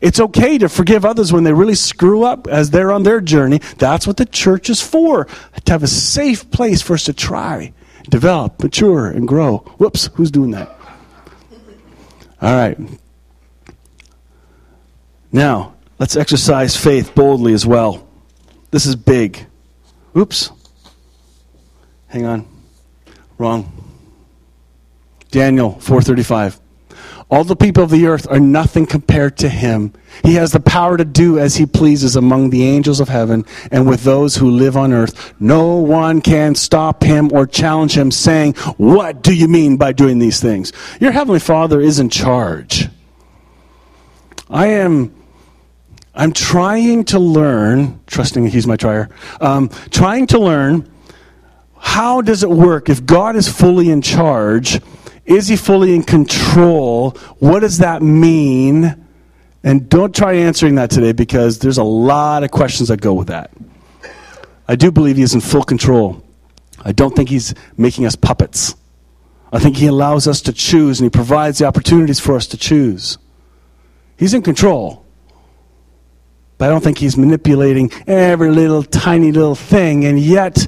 It's 0.00 0.20
okay 0.20 0.58
to 0.58 0.68
forgive 0.68 1.04
others 1.04 1.32
when 1.32 1.44
they 1.44 1.52
really 1.52 1.74
screw 1.74 2.24
up 2.24 2.46
as 2.46 2.70
they're 2.70 2.92
on 2.92 3.02
their 3.02 3.20
journey. 3.20 3.60
That's 3.78 4.06
what 4.06 4.16
the 4.16 4.26
church 4.26 4.70
is 4.70 4.80
for 4.80 5.26
to 5.64 5.72
have 5.72 5.82
a 5.82 5.88
safe 5.88 6.50
place 6.50 6.82
for 6.82 6.94
us 6.94 7.04
to 7.04 7.12
try, 7.12 7.72
develop, 8.08 8.62
mature, 8.62 9.08
and 9.08 9.26
grow. 9.26 9.58
Whoops, 9.78 10.10
who's 10.14 10.30
doing 10.30 10.52
that? 10.52 10.68
All 12.40 12.54
right. 12.54 12.78
Now, 15.32 15.74
let's 15.98 16.16
exercise 16.16 16.76
faith 16.76 17.14
boldly 17.14 17.52
as 17.52 17.66
well. 17.66 18.08
This 18.70 18.86
is 18.86 18.96
big. 18.96 19.46
Oops. 20.16 20.50
Hang 22.08 22.24
on. 22.24 22.48
Wrong. 23.38 23.72
Daniel 25.30 25.72
435. 25.72 26.60
All 27.30 27.44
the 27.44 27.56
people 27.56 27.82
of 27.82 27.90
the 27.90 28.06
earth 28.06 28.26
are 28.30 28.40
nothing 28.40 28.86
compared 28.86 29.36
to 29.38 29.50
him. 29.50 29.92
He 30.24 30.34
has 30.36 30.52
the 30.52 30.60
power 30.60 30.96
to 30.96 31.04
do 31.04 31.38
as 31.38 31.56
he 31.56 31.66
pleases 31.66 32.16
among 32.16 32.48
the 32.48 32.64
angels 32.64 33.00
of 33.00 33.10
heaven 33.10 33.44
and 33.70 33.86
with 33.86 34.02
those 34.02 34.36
who 34.36 34.50
live 34.50 34.78
on 34.78 34.94
earth. 34.94 35.34
No 35.38 35.76
one 35.76 36.22
can 36.22 36.54
stop 36.54 37.02
him 37.02 37.30
or 37.32 37.46
challenge 37.46 37.96
him, 37.96 38.10
saying, 38.10 38.54
What 38.78 39.22
do 39.22 39.34
you 39.34 39.46
mean 39.46 39.76
by 39.76 39.92
doing 39.92 40.18
these 40.18 40.40
things? 40.40 40.72
Your 41.00 41.12
heavenly 41.12 41.40
Father 41.40 41.80
is 41.82 41.98
in 41.98 42.08
charge. 42.08 42.88
I 44.48 44.68
am 44.68 45.14
I'm 46.14 46.32
trying 46.32 47.04
to 47.06 47.20
learn, 47.20 48.00
trusting 48.06 48.42
that 48.42 48.52
He's 48.52 48.66
my 48.66 48.76
trier, 48.76 49.08
um, 49.40 49.68
trying 49.90 50.26
to 50.28 50.38
learn 50.40 50.90
how 51.78 52.22
does 52.22 52.42
it 52.42 52.50
work 52.50 52.88
if 52.88 53.06
God 53.06 53.36
is 53.36 53.48
fully 53.48 53.88
in 53.88 54.02
charge? 54.02 54.80
Is 55.28 55.46
He 55.46 55.56
fully 55.56 55.94
in 55.94 56.02
control? 56.02 57.10
What 57.38 57.60
does 57.60 57.78
that 57.78 58.02
mean? 58.02 59.04
And 59.62 59.88
don't 59.88 60.14
try 60.14 60.32
answering 60.32 60.76
that 60.76 60.90
today 60.90 61.12
because 61.12 61.58
there's 61.58 61.76
a 61.76 61.84
lot 61.84 62.44
of 62.44 62.50
questions 62.50 62.88
that 62.88 63.02
go 63.02 63.12
with 63.12 63.28
that. 63.28 63.50
I 64.66 64.74
do 64.74 64.90
believe 64.90 65.18
He 65.18 65.22
is 65.22 65.34
in 65.34 65.40
full 65.40 65.62
control. 65.62 66.24
I 66.82 66.92
don't 66.92 67.14
think 67.14 67.28
He's 67.28 67.54
making 67.76 68.06
us 68.06 68.16
puppets. 68.16 68.74
I 69.52 69.58
think 69.58 69.76
He 69.76 69.86
allows 69.86 70.26
us 70.26 70.40
to 70.42 70.52
choose 70.52 70.98
and 70.98 71.06
He 71.06 71.10
provides 71.10 71.58
the 71.58 71.66
opportunities 71.66 72.18
for 72.18 72.34
us 72.34 72.46
to 72.48 72.56
choose. 72.56 73.18
He's 74.16 74.32
in 74.32 74.40
control. 74.40 75.04
But 76.56 76.70
I 76.70 76.72
don't 76.72 76.82
think 76.82 76.96
He's 76.96 77.18
manipulating 77.18 77.92
every 78.06 78.50
little 78.50 78.82
tiny 78.82 79.30
little 79.30 79.54
thing, 79.54 80.06
and 80.06 80.18
yet 80.18 80.66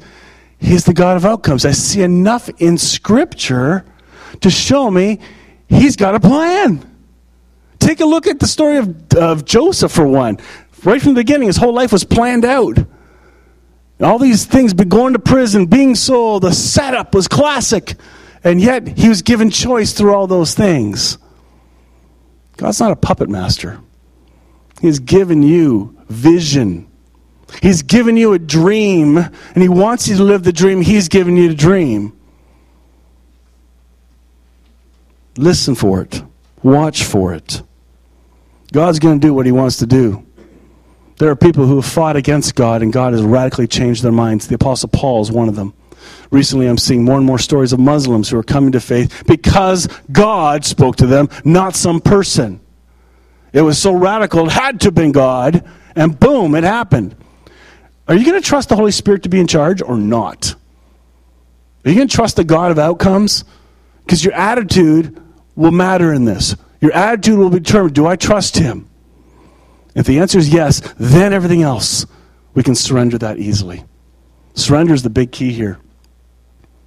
He's 0.58 0.84
the 0.84 0.92
God 0.92 1.16
of 1.16 1.24
outcomes. 1.24 1.64
I 1.64 1.70
see 1.70 2.02
enough 2.02 2.50
in 2.58 2.76
Scripture 2.76 3.86
to 4.40 4.50
show 4.50 4.90
me 4.90 5.20
He's 5.70 5.94
got 5.94 6.16
a 6.16 6.20
plan. 6.20 6.84
Take 7.78 8.00
a 8.00 8.04
look 8.04 8.26
at 8.26 8.40
the 8.40 8.46
story 8.46 8.78
of, 8.78 9.14
of 9.14 9.44
Joseph, 9.44 9.92
for 9.92 10.06
one. 10.06 10.38
Right 10.82 11.00
from 11.00 11.14
the 11.14 11.20
beginning, 11.20 11.46
his 11.46 11.56
whole 11.56 11.72
life 11.72 11.92
was 11.92 12.02
planned 12.02 12.44
out. 12.44 12.78
All 14.00 14.18
these 14.18 14.44
things, 14.44 14.72
going 14.72 15.12
to 15.12 15.18
prison, 15.18 15.66
being 15.66 15.94
sold, 15.94 16.42
the 16.42 16.52
setup 16.52 17.14
was 17.14 17.28
classic. 17.28 17.94
And 18.42 18.60
yet, 18.60 18.98
he 18.98 19.08
was 19.08 19.22
given 19.22 19.50
choice 19.50 19.92
through 19.92 20.12
all 20.12 20.26
those 20.26 20.54
things. 20.54 21.18
God's 22.56 22.80
not 22.80 22.90
a 22.90 22.96
puppet 22.96 23.28
master. 23.28 23.80
He's 24.80 24.98
given 24.98 25.42
you 25.42 25.96
vision. 26.08 26.90
He's 27.62 27.82
given 27.82 28.16
you 28.16 28.32
a 28.32 28.38
dream, 28.38 29.18
and 29.18 29.62
He 29.62 29.68
wants 29.68 30.08
you 30.08 30.16
to 30.16 30.24
live 30.24 30.42
the 30.42 30.52
dream 30.52 30.80
He's 30.80 31.08
given 31.08 31.36
you 31.36 31.48
to 31.48 31.54
dream. 31.54 32.12
Listen 35.40 35.74
for 35.74 36.02
it, 36.02 36.22
watch 36.62 37.02
for 37.04 37.32
it. 37.32 37.62
God's 38.72 38.98
going 38.98 39.18
to 39.18 39.26
do 39.26 39.32
what 39.32 39.46
He 39.46 39.52
wants 39.52 39.78
to 39.78 39.86
do. 39.86 40.26
There 41.16 41.30
are 41.30 41.36
people 41.36 41.64
who 41.64 41.76
have 41.76 41.86
fought 41.86 42.14
against 42.14 42.54
God, 42.54 42.82
and 42.82 42.92
God 42.92 43.14
has 43.14 43.22
radically 43.22 43.66
changed 43.66 44.02
their 44.02 44.12
minds. 44.12 44.48
The 44.48 44.56
Apostle 44.56 44.90
Paul 44.90 45.22
is 45.22 45.32
one 45.32 45.48
of 45.48 45.56
them. 45.56 45.72
Recently, 46.30 46.66
I'm 46.66 46.76
seeing 46.76 47.06
more 47.06 47.16
and 47.16 47.24
more 47.24 47.38
stories 47.38 47.72
of 47.72 47.80
Muslims 47.80 48.28
who 48.28 48.36
are 48.36 48.42
coming 48.42 48.72
to 48.72 48.80
faith 48.80 49.24
because 49.26 49.88
God 50.12 50.66
spoke 50.66 50.96
to 50.96 51.06
them, 51.06 51.30
not 51.42 51.74
some 51.74 52.02
person. 52.02 52.60
It 53.54 53.62
was 53.62 53.78
so 53.78 53.94
radical, 53.94 54.44
it 54.44 54.52
had 54.52 54.78
to 54.80 54.88
have 54.88 54.94
been 54.94 55.12
God, 55.12 55.66
and 55.96 56.20
boom, 56.20 56.54
it 56.54 56.64
happened. 56.64 57.16
Are 58.06 58.14
you 58.14 58.26
going 58.26 58.40
to 58.40 58.46
trust 58.46 58.68
the 58.68 58.76
Holy 58.76 58.92
Spirit 58.92 59.22
to 59.22 59.30
be 59.30 59.40
in 59.40 59.46
charge 59.46 59.80
or 59.80 59.96
not? 59.96 60.54
Are 61.86 61.88
you 61.88 61.96
going 61.96 62.08
to 62.08 62.14
trust 62.14 62.36
the 62.36 62.44
God 62.44 62.70
of 62.70 62.78
outcomes? 62.78 63.46
Because 64.04 64.22
your 64.22 64.34
attitude 64.34 65.18
will 65.54 65.70
matter 65.70 66.12
in 66.12 66.24
this. 66.24 66.56
Your 66.80 66.92
attitude 66.92 67.38
will 67.38 67.50
determine 67.50 67.92
do 67.92 68.06
I 68.06 68.16
trust 68.16 68.56
Him? 68.56 68.88
If 69.94 70.06
the 70.06 70.18
answer 70.20 70.38
is 70.38 70.48
yes, 70.48 70.80
then 70.98 71.32
everything 71.32 71.62
else, 71.62 72.06
we 72.54 72.62
can 72.62 72.74
surrender 72.74 73.18
that 73.18 73.38
easily. 73.38 73.84
Surrender 74.54 74.94
is 74.94 75.02
the 75.02 75.10
big 75.10 75.32
key 75.32 75.52
here. 75.52 75.78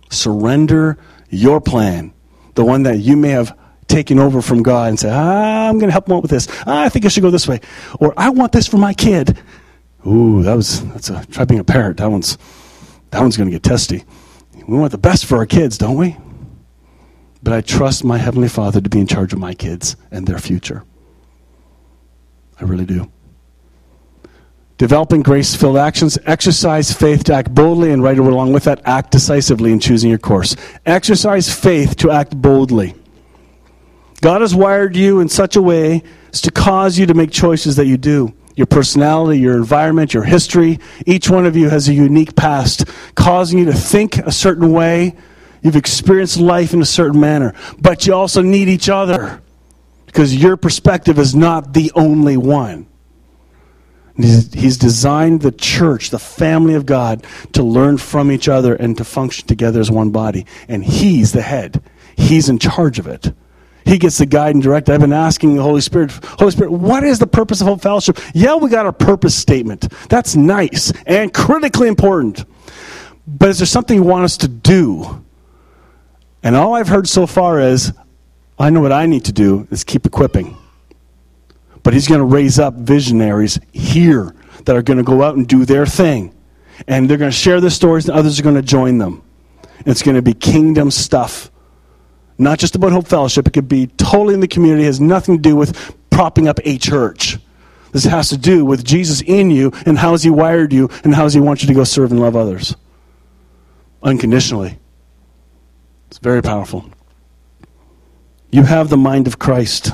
Surrender 0.09 0.97
your 1.29 1.59
plan, 1.59 2.13
the 2.55 2.63
one 2.63 2.83
that 2.83 2.99
you 2.99 3.17
may 3.17 3.29
have 3.29 3.57
taken 3.87 4.19
over 4.19 4.41
from 4.41 4.63
God, 4.63 4.89
and 4.89 4.99
say, 4.99 5.09
ah, 5.11 5.67
I'm 5.67 5.79
going 5.79 5.89
to 5.89 5.91
help 5.91 6.07
him 6.07 6.15
out 6.15 6.21
with 6.21 6.31
this. 6.31 6.47
Ah, 6.65 6.83
I 6.83 6.89
think 6.89 7.05
I 7.05 7.09
should 7.09 7.23
go 7.23 7.29
this 7.29 7.47
way. 7.47 7.59
Or 7.99 8.13
I 8.17 8.29
want 8.29 8.51
this 8.51 8.67
for 8.67 8.77
my 8.77 8.93
kid. 8.93 9.37
Ooh, 10.05 10.43
that 10.43 10.55
was 10.55 10.85
that's 10.91 11.09
a 11.09 11.25
try 11.27 11.45
being 11.45 11.61
a 11.61 11.63
parent. 11.63 11.97
That 11.97 12.11
one's 12.11 12.37
that 13.11 13.21
one's 13.21 13.37
going 13.37 13.49
to 13.49 13.55
get 13.55 13.63
testy. 13.63 14.03
We 14.67 14.77
want 14.77 14.91
the 14.91 14.97
best 14.97 15.25
for 15.25 15.37
our 15.37 15.45
kids, 15.45 15.77
don't 15.77 15.97
we? 15.97 16.17
But 17.43 17.53
I 17.53 17.61
trust 17.61 18.05
my 18.05 18.17
heavenly 18.17 18.47
Father 18.47 18.79
to 18.79 18.89
be 18.89 19.01
in 19.01 19.07
charge 19.07 19.33
of 19.33 19.39
my 19.39 19.53
kids 19.53 19.97
and 20.11 20.25
their 20.25 20.39
future. 20.39 20.85
I 22.59 22.63
really 22.63 22.85
do. 22.85 23.11
Developing 24.77 25.21
grace 25.21 25.53
filled 25.53 25.77
actions. 25.77 26.17
Exercise 26.25 26.91
faith 26.93 27.25
to 27.25 27.33
act 27.33 27.53
boldly, 27.53 27.91
and 27.91 28.01
right 28.01 28.17
along 28.17 28.53
with 28.53 28.63
that, 28.63 28.81
act 28.85 29.11
decisively 29.11 29.71
in 29.71 29.79
choosing 29.79 30.09
your 30.09 30.19
course. 30.19 30.55
Exercise 30.85 31.53
faith 31.53 31.97
to 31.97 32.11
act 32.11 32.35
boldly. 32.41 32.95
God 34.21 34.41
has 34.41 34.55
wired 34.55 34.95
you 34.95 35.19
in 35.19 35.27
such 35.27 35.57
a 35.57 35.61
way 35.61 36.01
as 36.31 36.41
to 36.41 36.51
cause 36.51 36.97
you 36.97 37.05
to 37.07 37.13
make 37.13 37.29
choices 37.29 37.75
that 37.75 37.87
you 37.87 37.97
do. 37.97 38.33
Your 38.55 38.67
personality, 38.67 39.39
your 39.39 39.57
environment, 39.57 40.13
your 40.13 40.23
history, 40.23 40.79
each 41.05 41.29
one 41.29 41.45
of 41.45 41.57
you 41.57 41.69
has 41.69 41.89
a 41.89 41.93
unique 41.93 42.35
past, 42.35 42.85
causing 43.15 43.59
you 43.59 43.65
to 43.65 43.73
think 43.73 44.17
a 44.17 44.31
certain 44.31 44.71
way. 44.71 45.15
You've 45.63 45.77
experienced 45.77 46.37
life 46.37 46.73
in 46.73 46.81
a 46.81 46.85
certain 46.85 47.19
manner, 47.19 47.53
but 47.79 48.05
you 48.05 48.13
also 48.13 48.41
need 48.41 48.67
each 48.67 48.89
other 48.89 49.41
because 50.05 50.35
your 50.35 50.57
perspective 50.57 51.17
is 51.17 51.33
not 51.33 51.73
the 51.73 51.91
only 51.95 52.37
one. 52.37 52.85
He's 54.15 54.77
designed 54.77 55.41
the 55.41 55.51
church, 55.51 56.11
the 56.11 56.19
family 56.19 56.75
of 56.75 56.85
God, 56.85 57.25
to 57.53 57.63
learn 57.63 57.97
from 57.97 58.31
each 58.31 58.47
other 58.47 58.75
and 58.75 58.95
to 58.97 59.03
function 59.03 59.47
together 59.47 59.79
as 59.79 59.89
one 59.89 60.11
body. 60.11 60.45
And 60.67 60.83
He's 60.83 61.31
the 61.31 61.41
head, 61.41 61.81
He's 62.15 62.49
in 62.49 62.59
charge 62.59 62.99
of 62.99 63.07
it. 63.07 63.33
He 63.85 63.97
gets 63.97 64.17
the 64.17 64.25
guide 64.25 64.55
and 64.55 64.63
direct. 64.63 64.89
I've 64.89 65.01
been 65.01 65.11
asking 65.11 65.55
the 65.55 65.63
Holy 65.63 65.81
Spirit, 65.81 66.11
Holy 66.11 66.51
Spirit, 66.51 66.71
what 66.71 67.03
is 67.03 67.19
the 67.19 67.27
purpose 67.27 67.59
of 67.59 67.67
Hope 67.67 67.81
Fellowship? 67.81 68.17
Yeah, 68.33 68.55
we 68.55 68.69
got 68.69 68.85
a 68.85 68.93
purpose 68.93 69.35
statement. 69.35 69.91
That's 70.09 70.35
nice 70.35 70.93
and 71.05 71.33
critically 71.33 71.89
important. 71.89 72.45
But 73.27 73.49
is 73.49 73.59
there 73.59 73.65
something 73.65 73.95
you 73.97 74.03
want 74.03 74.23
us 74.25 74.37
to 74.37 74.47
do? 74.47 75.22
And 76.43 76.55
all 76.55 76.75
I've 76.75 76.89
heard 76.89 77.07
so 77.07 77.25
far 77.25 77.59
is, 77.59 77.93
I 78.59 78.69
know 78.69 78.81
what 78.81 78.91
I 78.91 79.05
need 79.05 79.25
to 79.25 79.31
do 79.31 79.67
is 79.71 79.83
keep 79.83 80.05
equipping. 80.05 80.57
But 81.81 81.93
he's 81.93 82.07
going 82.07 82.19
to 82.19 82.25
raise 82.25 82.59
up 82.59 82.75
visionaries 82.75 83.59
here 83.71 84.35
that 84.65 84.75
are 84.75 84.81
going 84.81 84.97
to 84.97 85.03
go 85.03 85.23
out 85.23 85.35
and 85.35 85.47
do 85.47 85.65
their 85.65 85.85
thing. 85.85 86.35
And 86.87 87.09
they're 87.09 87.17
going 87.17 87.31
to 87.31 87.37
share 87.37 87.61
their 87.61 87.69
stories, 87.69 88.07
and 88.07 88.17
others 88.17 88.39
are 88.39 88.43
going 88.43 88.55
to 88.55 88.61
join 88.61 88.97
them. 88.97 89.23
It's 89.85 90.01
going 90.01 90.15
to 90.15 90.21
be 90.21 90.33
kingdom 90.33 90.91
stuff. 90.91 91.49
Not 92.37 92.59
just 92.59 92.75
about 92.75 92.91
Hope 92.91 93.07
Fellowship. 93.07 93.47
It 93.47 93.53
could 93.53 93.69
be 93.69 93.87
totally 93.87 94.33
in 94.33 94.39
the 94.39 94.47
community. 94.47 94.83
It 94.83 94.87
has 94.87 94.99
nothing 94.99 95.37
to 95.37 95.41
do 95.41 95.55
with 95.55 95.95
propping 96.09 96.47
up 96.47 96.59
a 96.63 96.77
church. 96.77 97.37
This 97.91 98.05
has 98.05 98.29
to 98.29 98.37
do 98.37 98.65
with 98.65 98.83
Jesus 98.83 99.21
in 99.21 99.51
you 99.51 99.71
and 99.85 99.97
how 99.97 100.11
has 100.11 100.23
he 100.23 100.29
wired 100.29 100.73
you 100.73 100.89
and 101.03 101.13
how 101.13 101.23
does 101.23 101.33
he 101.33 101.39
want 101.39 101.61
you 101.61 101.67
to 101.67 101.73
go 101.73 101.83
serve 101.83 102.11
and 102.11 102.19
love 102.19 102.35
others. 102.35 102.75
Unconditionally. 104.01 104.79
It's 106.13 106.19
very 106.19 106.43
powerful. 106.43 106.85
You 108.51 108.61
have 108.61 108.89
the 108.89 108.97
mind 108.97 109.25
of 109.25 109.39
Christ. 109.39 109.93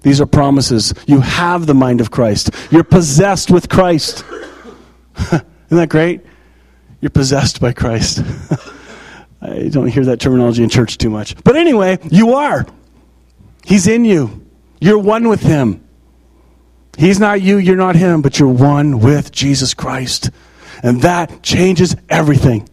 These 0.00 0.18
are 0.22 0.26
promises. 0.26 0.94
You 1.06 1.20
have 1.20 1.66
the 1.66 1.74
mind 1.74 2.00
of 2.00 2.10
Christ. 2.10 2.48
You're 2.70 2.82
possessed 2.82 3.50
with 3.50 3.68
Christ. 3.68 4.24
Isn't 5.18 5.44
that 5.68 5.90
great? 5.90 6.22
You're 7.02 7.10
possessed 7.10 7.60
by 7.60 7.74
Christ. 7.74 8.20
I 9.42 9.68
don't 9.68 9.88
hear 9.88 10.06
that 10.06 10.18
terminology 10.18 10.62
in 10.62 10.70
church 10.70 10.96
too 10.96 11.10
much. 11.10 11.36
But 11.44 11.56
anyway, 11.56 11.98
you 12.10 12.32
are. 12.36 12.64
He's 13.66 13.86
in 13.86 14.06
you. 14.06 14.46
You're 14.80 14.98
one 14.98 15.28
with 15.28 15.42
Him. 15.42 15.86
He's 16.96 17.20
not 17.20 17.42
you, 17.42 17.58
you're 17.58 17.76
not 17.76 17.96
Him, 17.96 18.22
but 18.22 18.38
you're 18.38 18.48
one 18.48 18.98
with 18.98 19.30
Jesus 19.30 19.74
Christ. 19.74 20.30
And 20.82 21.02
that 21.02 21.42
changes 21.42 21.96
everything. 22.08 22.66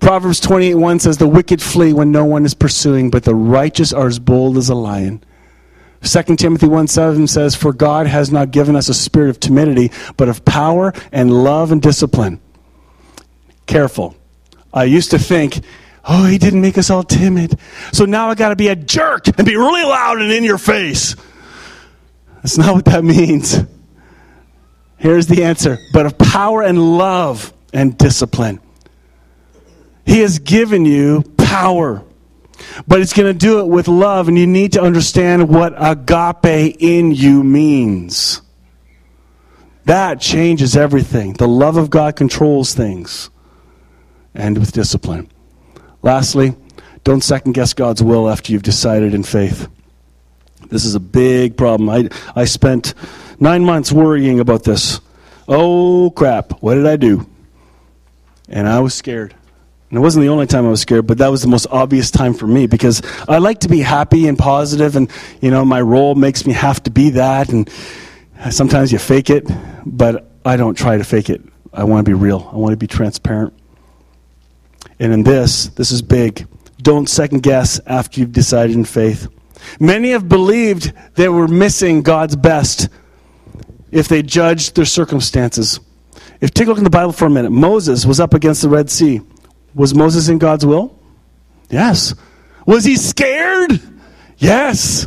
Proverbs 0.00 0.40
28 0.40 0.74
1 0.74 0.98
says, 1.00 1.18
The 1.18 1.28
wicked 1.28 1.60
flee 1.60 1.92
when 1.92 2.12
no 2.12 2.24
one 2.24 2.44
is 2.44 2.54
pursuing, 2.54 3.10
but 3.10 3.24
the 3.24 3.34
righteous 3.34 3.92
are 3.92 4.06
as 4.06 4.18
bold 4.18 4.56
as 4.56 4.68
a 4.68 4.74
lion. 4.74 5.24
2 6.02 6.36
Timothy 6.36 6.68
1 6.68 6.86
7 6.86 7.26
says, 7.26 7.54
For 7.54 7.72
God 7.72 8.06
has 8.06 8.30
not 8.30 8.50
given 8.50 8.76
us 8.76 8.88
a 8.88 8.94
spirit 8.94 9.30
of 9.30 9.40
timidity, 9.40 9.90
but 10.16 10.28
of 10.28 10.44
power 10.44 10.92
and 11.10 11.44
love 11.44 11.72
and 11.72 11.82
discipline. 11.82 12.40
Careful. 13.66 14.16
I 14.72 14.84
used 14.84 15.10
to 15.10 15.18
think, 15.18 15.60
oh, 16.04 16.26
he 16.26 16.38
didn't 16.38 16.60
make 16.60 16.78
us 16.78 16.90
all 16.90 17.02
timid. 17.02 17.58
So 17.92 18.04
now 18.04 18.30
I 18.30 18.34
got 18.34 18.50
to 18.50 18.56
be 18.56 18.68
a 18.68 18.76
jerk 18.76 19.26
and 19.26 19.46
be 19.46 19.56
really 19.56 19.82
loud 19.82 20.20
and 20.20 20.30
in 20.30 20.44
your 20.44 20.58
face. 20.58 21.16
That's 22.36 22.56
not 22.56 22.74
what 22.74 22.84
that 22.86 23.02
means. 23.04 23.58
Here's 24.98 25.26
the 25.26 25.44
answer 25.44 25.78
but 25.92 26.06
of 26.06 26.18
power 26.18 26.62
and 26.62 26.96
love 26.98 27.52
and 27.72 27.96
discipline. 27.98 28.60
He 30.08 30.20
has 30.20 30.38
given 30.38 30.86
you 30.86 31.22
power. 31.36 32.02
But 32.86 33.02
it's 33.02 33.12
going 33.12 33.30
to 33.30 33.38
do 33.38 33.60
it 33.60 33.68
with 33.68 33.88
love, 33.88 34.26
and 34.26 34.38
you 34.38 34.46
need 34.46 34.72
to 34.72 34.80
understand 34.80 35.50
what 35.50 35.74
agape 35.76 36.76
in 36.80 37.12
you 37.12 37.44
means. 37.44 38.40
That 39.84 40.18
changes 40.18 40.78
everything. 40.78 41.34
The 41.34 41.46
love 41.46 41.76
of 41.76 41.90
God 41.90 42.16
controls 42.16 42.72
things, 42.72 43.28
and 44.34 44.56
with 44.56 44.72
discipline. 44.72 45.30
Lastly, 46.02 46.56
don't 47.04 47.22
second 47.22 47.52
guess 47.52 47.74
God's 47.74 48.02
will 48.02 48.30
after 48.30 48.50
you've 48.50 48.62
decided 48.62 49.12
in 49.12 49.22
faith. 49.22 49.68
This 50.70 50.86
is 50.86 50.94
a 50.94 51.00
big 51.00 51.56
problem. 51.56 51.90
I, 51.90 52.08
I 52.34 52.46
spent 52.46 52.94
nine 53.38 53.62
months 53.62 53.92
worrying 53.92 54.40
about 54.40 54.64
this. 54.64 55.00
Oh, 55.46 56.10
crap. 56.16 56.62
What 56.62 56.76
did 56.76 56.86
I 56.86 56.96
do? 56.96 57.28
And 58.48 58.66
I 58.66 58.80
was 58.80 58.94
scared. 58.94 59.34
And 59.90 59.98
it 59.98 60.00
wasn't 60.00 60.22
the 60.24 60.28
only 60.28 60.46
time 60.46 60.66
I 60.66 60.70
was 60.70 60.82
scared, 60.82 61.06
but 61.06 61.18
that 61.18 61.28
was 61.28 61.40
the 61.40 61.48
most 61.48 61.66
obvious 61.70 62.10
time 62.10 62.34
for 62.34 62.46
me 62.46 62.66
because 62.66 63.00
I 63.26 63.38
like 63.38 63.60
to 63.60 63.68
be 63.68 63.80
happy 63.80 64.28
and 64.28 64.38
positive, 64.38 64.96
and 64.96 65.10
you 65.40 65.50
know 65.50 65.64
my 65.64 65.80
role 65.80 66.14
makes 66.14 66.46
me 66.46 66.52
have 66.52 66.82
to 66.84 66.90
be 66.90 67.10
that. 67.10 67.48
And 67.48 67.70
sometimes 68.50 68.92
you 68.92 68.98
fake 68.98 69.30
it, 69.30 69.46
but 69.86 70.30
I 70.44 70.56
don't 70.56 70.76
try 70.76 70.98
to 70.98 71.04
fake 71.04 71.30
it. 71.30 71.42
I 71.72 71.84
want 71.84 72.04
to 72.04 72.10
be 72.10 72.14
real. 72.14 72.50
I 72.52 72.56
want 72.56 72.72
to 72.72 72.76
be 72.76 72.86
transparent. 72.86 73.54
And 74.98 75.12
in 75.12 75.22
this, 75.22 75.68
this 75.68 75.90
is 75.90 76.02
big. 76.02 76.46
Don't 76.82 77.08
second 77.08 77.42
guess 77.42 77.80
after 77.86 78.20
you've 78.20 78.32
decided 78.32 78.76
in 78.76 78.84
faith. 78.84 79.28
Many 79.80 80.10
have 80.10 80.28
believed 80.28 80.92
they 81.14 81.28
were 81.28 81.48
missing 81.48 82.02
God's 82.02 82.36
best 82.36 82.88
if 83.90 84.08
they 84.08 84.22
judged 84.22 84.76
their 84.76 84.84
circumstances. 84.84 85.80
If 86.40 86.52
take 86.52 86.66
a 86.66 86.70
look 86.70 86.78
in 86.78 86.84
the 86.84 86.90
Bible 86.90 87.12
for 87.12 87.26
a 87.26 87.30
minute, 87.30 87.50
Moses 87.50 88.06
was 88.06 88.20
up 88.20 88.34
against 88.34 88.62
the 88.62 88.68
Red 88.68 88.90
Sea. 88.90 89.20
Was 89.74 89.94
Moses 89.94 90.28
in 90.28 90.38
God's 90.38 90.64
will? 90.66 90.98
Yes. 91.70 92.14
Was 92.66 92.84
he 92.84 92.96
scared? 92.96 93.80
Yes. 94.38 95.06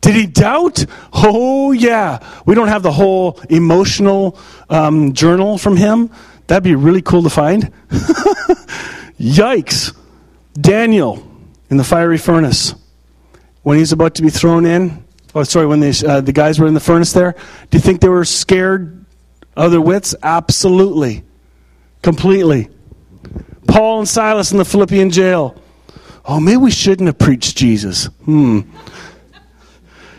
Did 0.00 0.14
he 0.14 0.26
doubt? 0.26 0.84
Oh, 1.12 1.72
yeah. 1.72 2.18
We 2.46 2.54
don't 2.54 2.68
have 2.68 2.82
the 2.82 2.92
whole 2.92 3.40
emotional 3.50 4.38
um, 4.70 5.12
journal 5.12 5.58
from 5.58 5.76
him. 5.76 6.10
That'd 6.46 6.64
be 6.64 6.74
really 6.74 7.02
cool 7.02 7.22
to 7.24 7.30
find. 7.30 7.72
Yikes. 9.20 9.94
Daniel 10.60 11.24
in 11.70 11.76
the 11.76 11.84
fiery 11.84 12.18
furnace. 12.18 12.74
When 13.62 13.78
he's 13.78 13.92
about 13.92 14.14
to 14.16 14.22
be 14.22 14.30
thrown 14.30 14.64
in, 14.64 15.04
oh, 15.34 15.42
sorry, 15.42 15.66
when 15.66 15.80
they, 15.80 15.92
uh, 16.06 16.20
the 16.20 16.32
guys 16.32 16.58
were 16.58 16.66
in 16.66 16.74
the 16.74 16.80
furnace 16.80 17.12
there, 17.12 17.32
do 17.70 17.76
you 17.76 17.80
think 17.80 18.00
they 18.00 18.08
were 18.08 18.24
scared 18.24 19.04
of 19.56 19.70
their 19.70 19.80
wits? 19.80 20.14
Absolutely. 20.22 21.24
Completely. 22.02 22.70
Paul 23.68 24.00
and 24.00 24.08
Silas 24.08 24.50
in 24.50 24.58
the 24.58 24.64
Philippian 24.64 25.10
jail. 25.10 25.60
Oh, 26.24 26.40
maybe 26.40 26.56
we 26.56 26.70
shouldn't 26.70 27.06
have 27.06 27.18
preached 27.18 27.56
Jesus. 27.56 28.06
Hmm. 28.24 28.62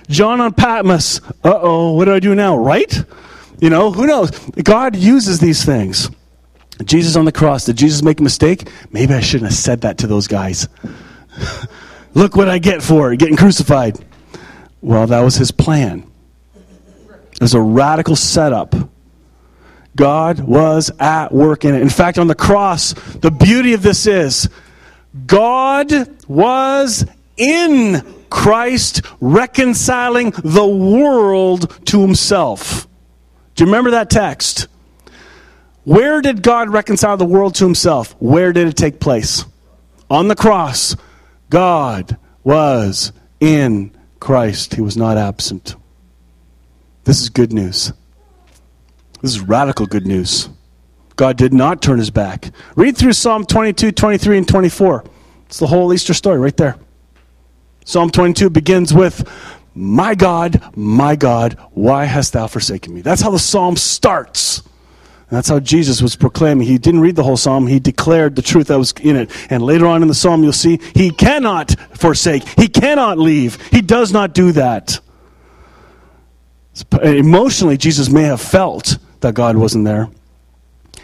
John 0.07 0.39
on 0.39 0.53
Patmos. 0.53 1.21
Uh 1.43 1.59
oh, 1.61 1.93
what 1.93 2.05
do 2.05 2.13
I 2.13 2.19
do 2.19 2.33
now? 2.33 2.57
Right? 2.57 3.03
You 3.59 3.69
know, 3.69 3.91
who 3.91 4.07
knows? 4.07 4.31
God 4.63 4.95
uses 4.95 5.39
these 5.39 5.65
things. 5.65 6.09
Jesus 6.85 7.15
on 7.15 7.25
the 7.25 7.31
cross. 7.31 7.65
Did 7.65 7.75
Jesus 7.75 8.01
make 8.01 8.19
a 8.19 8.23
mistake? 8.23 8.69
Maybe 8.91 9.13
I 9.13 9.19
shouldn't 9.19 9.51
have 9.51 9.59
said 9.59 9.81
that 9.81 9.97
to 9.99 10.07
those 10.07 10.27
guys. 10.27 10.67
Look 12.13 12.35
what 12.35 12.49
I 12.49 12.57
get 12.57 12.81
for 12.81 13.15
getting 13.15 13.35
crucified. 13.35 13.97
Well, 14.81 15.05
that 15.07 15.19
was 15.19 15.35
his 15.35 15.51
plan. 15.51 16.09
It 17.33 17.41
was 17.41 17.53
a 17.53 17.61
radical 17.61 18.15
setup. 18.15 18.73
God 19.95 20.39
was 20.39 20.91
at 20.99 21.31
work 21.31 21.65
in 21.65 21.75
it. 21.75 21.81
In 21.81 21.89
fact, 21.89 22.17
on 22.17 22.27
the 22.27 22.35
cross, 22.35 22.93
the 22.93 23.31
beauty 23.31 23.73
of 23.73 23.81
this 23.81 24.07
is 24.07 24.49
God 25.25 25.91
was 26.27 27.05
in 27.37 28.01
Christ 28.29 29.01
reconciling 29.19 30.31
the 30.43 30.67
world 30.67 31.85
to 31.87 32.01
himself. 32.01 32.87
Do 33.55 33.63
you 33.63 33.67
remember 33.67 33.91
that 33.91 34.09
text? 34.09 34.67
Where 35.83 36.21
did 36.21 36.43
God 36.43 36.69
reconcile 36.69 37.17
the 37.17 37.25
world 37.25 37.55
to 37.55 37.65
himself? 37.65 38.15
Where 38.19 38.53
did 38.53 38.67
it 38.67 38.77
take 38.77 38.99
place? 38.99 39.43
On 40.09 40.27
the 40.27 40.35
cross. 40.35 40.95
God 41.49 42.17
was 42.43 43.11
in 43.39 43.91
Christ. 44.19 44.75
He 44.75 44.81
was 44.81 44.95
not 44.95 45.17
absent. 45.17 45.75
This 47.05 47.21
is 47.21 47.29
good 47.29 47.51
news. 47.51 47.91
This 49.21 49.31
is 49.31 49.41
radical 49.41 49.85
good 49.85 50.07
news. 50.07 50.49
God 51.15 51.35
did 51.35 51.53
not 51.53 51.81
turn 51.81 51.99
his 51.99 52.09
back. 52.09 52.51
Read 52.75 52.97
through 52.97 53.13
Psalm 53.13 53.45
22, 53.45 53.91
23, 53.91 54.37
and 54.37 54.47
24. 54.47 55.03
It's 55.47 55.59
the 55.59 55.67
whole 55.67 55.93
Easter 55.93 56.13
story 56.13 56.39
right 56.39 56.55
there. 56.55 56.77
Psalm 57.83 58.09
22 58.09 58.49
begins 58.49 58.93
with, 58.93 59.27
My 59.75 60.15
God, 60.15 60.63
my 60.77 61.17
God, 61.17 61.57
why 61.71 62.05
hast 62.05 62.31
thou 62.31 62.47
forsaken 62.47 62.93
me? 62.93 63.01
That's 63.01 63.21
how 63.21 63.31
the 63.31 63.39
psalm 63.39 63.75
starts. 63.75 64.59
And 64.59 65.37
that's 65.37 65.49
how 65.49 65.59
Jesus 65.59 66.01
was 66.01 66.15
proclaiming. 66.15 66.65
He 66.65 66.77
didn't 66.77 67.01
read 67.01 67.17
the 67.17 67.23
whole 67.23 67.35
psalm, 67.35 67.67
he 67.67 67.79
declared 67.81 68.37
the 68.37 68.41
truth 68.41 68.67
that 68.67 68.77
was 68.77 68.93
in 69.01 69.17
it. 69.17 69.29
And 69.49 69.61
later 69.61 69.87
on 69.87 70.01
in 70.01 70.07
the 70.07 70.13
psalm, 70.13 70.43
you'll 70.43 70.53
see 70.53 70.79
he 70.95 71.11
cannot 71.11 71.75
forsake, 71.93 72.47
he 72.57 72.69
cannot 72.69 73.17
leave, 73.17 73.61
he 73.71 73.81
does 73.81 74.13
not 74.13 74.33
do 74.33 74.53
that. 74.53 75.01
Emotionally, 77.01 77.75
Jesus 77.75 78.09
may 78.09 78.23
have 78.23 78.39
felt 78.39 78.97
that 79.21 79.33
God 79.33 79.57
wasn't 79.57 79.85
there. 79.85 80.09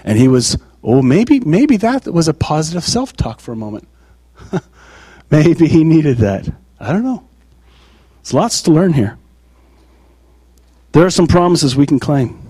And 0.03 0.17
he 0.17 0.27
was, 0.27 0.57
oh, 0.83 1.01
maybe, 1.01 1.39
maybe 1.39 1.77
that 1.77 2.07
was 2.07 2.27
a 2.27 2.33
positive 2.33 2.83
self 2.83 3.13
talk 3.13 3.39
for 3.39 3.51
a 3.51 3.55
moment. 3.55 3.87
maybe 5.31 5.67
he 5.67 5.83
needed 5.83 6.17
that. 6.17 6.47
I 6.79 6.91
don't 6.91 7.03
know. 7.03 7.27
There's 8.23 8.33
lots 8.33 8.61
to 8.63 8.71
learn 8.71 8.93
here. 8.93 9.17
There 10.91 11.05
are 11.05 11.11
some 11.11 11.27
promises 11.27 11.75
we 11.75 11.85
can 11.85 11.99
claim. 11.99 12.41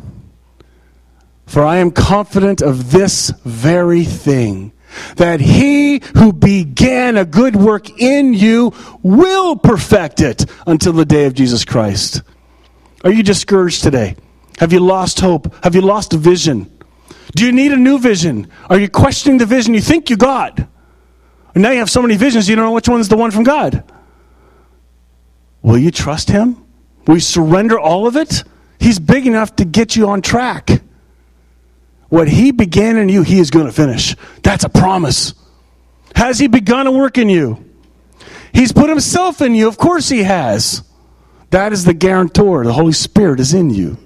For 1.47 1.63
I 1.63 1.77
am 1.77 1.91
confident 1.91 2.61
of 2.61 2.91
this 2.91 3.31
very 3.43 4.03
thing 4.03 4.71
that 5.17 5.41
he 5.41 6.01
who 6.15 6.31
began 6.31 7.17
a 7.17 7.25
good 7.25 7.55
work 7.55 7.89
in 7.99 8.33
you 8.33 8.73
will 9.03 9.55
perfect 9.55 10.21
it 10.21 10.45
until 10.65 10.93
the 10.93 11.05
day 11.05 11.25
of 11.25 11.33
Jesus 11.33 11.65
Christ. 11.65 12.21
Are 13.03 13.11
you 13.11 13.23
discouraged 13.23 13.83
today? 13.83 14.15
Have 14.59 14.71
you 14.71 14.79
lost 14.79 15.19
hope? 15.19 15.53
Have 15.63 15.75
you 15.75 15.81
lost 15.81 16.13
a 16.13 16.17
vision? 16.17 16.71
Do 17.35 17.45
you 17.45 17.51
need 17.51 17.71
a 17.71 17.77
new 17.77 17.99
vision? 17.99 18.49
Are 18.69 18.79
you 18.79 18.89
questioning 18.89 19.37
the 19.37 19.45
vision 19.45 19.73
you 19.73 19.81
think 19.81 20.09
you 20.09 20.17
got? 20.17 20.57
And 20.57 21.61
now 21.63 21.71
you 21.71 21.79
have 21.79 21.89
so 21.89 22.01
many 22.01 22.17
visions, 22.17 22.47
you 22.47 22.55
don't 22.55 22.65
know 22.65 22.71
which 22.71 22.89
one's 22.89 23.07
the 23.07 23.17
one 23.17 23.31
from 23.31 23.43
God. 23.43 23.83
Will 25.61 25.77
you 25.77 25.91
trust 25.91 26.29
Him? 26.29 26.63
Will 27.07 27.15
you 27.15 27.21
surrender 27.21 27.79
all 27.79 28.07
of 28.07 28.15
it? 28.15 28.43
He's 28.79 28.99
big 28.99 29.25
enough 29.25 29.55
to 29.57 29.65
get 29.65 29.95
you 29.95 30.07
on 30.09 30.21
track. 30.21 30.81
What 32.09 32.27
He 32.27 32.51
began 32.51 32.97
in 32.97 33.09
you, 33.09 33.23
He 33.23 33.39
is 33.39 33.49
going 33.49 33.65
to 33.65 33.71
finish. 33.71 34.15
That's 34.43 34.63
a 34.63 34.69
promise. 34.69 35.33
Has 36.15 36.39
He 36.39 36.47
begun 36.47 36.87
a 36.87 36.91
work 36.91 37.17
in 37.17 37.29
you? 37.29 37.63
He's 38.53 38.71
put 38.71 38.89
Himself 38.89 39.41
in 39.41 39.55
you. 39.55 39.67
Of 39.67 39.77
course 39.77 40.07
He 40.07 40.23
has. 40.23 40.83
That 41.49 41.73
is 41.73 41.83
the 41.83 41.93
guarantor. 41.93 42.63
The 42.63 42.73
Holy 42.73 42.93
Spirit 42.93 43.39
is 43.39 43.53
in 43.53 43.69
you. 43.69 43.97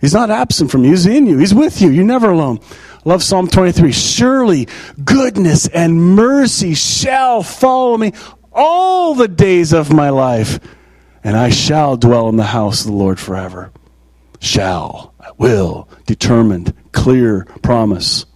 He's 0.00 0.14
not 0.14 0.30
absent 0.30 0.70
from 0.70 0.84
you, 0.84 0.90
He's 0.90 1.06
in 1.06 1.26
you. 1.26 1.38
He's 1.38 1.54
with 1.54 1.80
you. 1.80 1.90
You're 1.90 2.04
never 2.04 2.30
alone. 2.30 2.60
Love 3.04 3.22
Psalm 3.22 3.48
23. 3.48 3.92
Surely 3.92 4.68
goodness 5.04 5.66
and 5.68 6.14
mercy 6.14 6.74
shall 6.74 7.42
follow 7.42 7.96
me 7.96 8.12
all 8.52 9.14
the 9.14 9.28
days 9.28 9.72
of 9.72 9.92
my 9.92 10.10
life, 10.10 10.58
and 11.22 11.36
I 11.36 11.50
shall 11.50 11.96
dwell 11.96 12.28
in 12.28 12.36
the 12.36 12.44
house 12.44 12.80
of 12.80 12.88
the 12.88 12.96
Lord 12.96 13.18
forever. 13.18 13.72
Shall, 14.40 15.14
will, 15.36 15.88
determined, 16.06 16.74
clear 16.92 17.44
promise. 17.62 18.26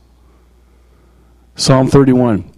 Psalm 1.54 1.88
31. 1.88 2.50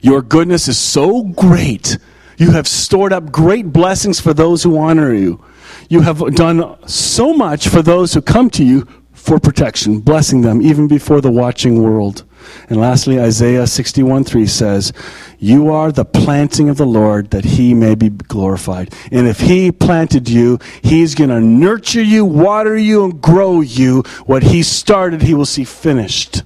Your 0.00 0.22
goodness 0.22 0.68
is 0.68 0.78
so 0.78 1.22
great. 1.24 1.98
You 2.38 2.52
have 2.52 2.68
stored 2.68 3.12
up 3.12 3.32
great 3.32 3.72
blessings 3.72 4.20
for 4.20 4.32
those 4.32 4.62
who 4.62 4.78
honor 4.78 5.12
you. 5.12 5.44
You 5.88 6.02
have 6.02 6.20
done 6.36 6.78
so 6.86 7.32
much 7.32 7.68
for 7.68 7.82
those 7.82 8.14
who 8.14 8.22
come 8.22 8.48
to 8.50 8.64
you 8.64 8.86
for 9.12 9.40
protection, 9.40 9.98
blessing 9.98 10.42
them 10.42 10.62
even 10.62 10.86
before 10.86 11.20
the 11.20 11.32
watching 11.32 11.82
world. 11.82 12.24
And 12.68 12.80
lastly, 12.80 13.20
Isaiah 13.20 13.66
61 13.66 14.22
3 14.22 14.46
says, 14.46 14.92
You 15.38 15.68
are 15.70 15.90
the 15.90 16.04
planting 16.04 16.68
of 16.68 16.76
the 16.76 16.86
Lord 16.86 17.30
that 17.32 17.44
he 17.44 17.74
may 17.74 17.96
be 17.96 18.08
glorified. 18.08 18.94
And 19.10 19.26
if 19.26 19.40
he 19.40 19.72
planted 19.72 20.28
you, 20.28 20.60
he's 20.80 21.16
going 21.16 21.30
to 21.30 21.40
nurture 21.40 22.02
you, 22.02 22.24
water 22.24 22.78
you, 22.78 23.04
and 23.04 23.20
grow 23.20 23.60
you. 23.60 24.02
What 24.26 24.44
he 24.44 24.62
started, 24.62 25.22
he 25.22 25.34
will 25.34 25.44
see 25.44 25.64
finished. 25.64 26.44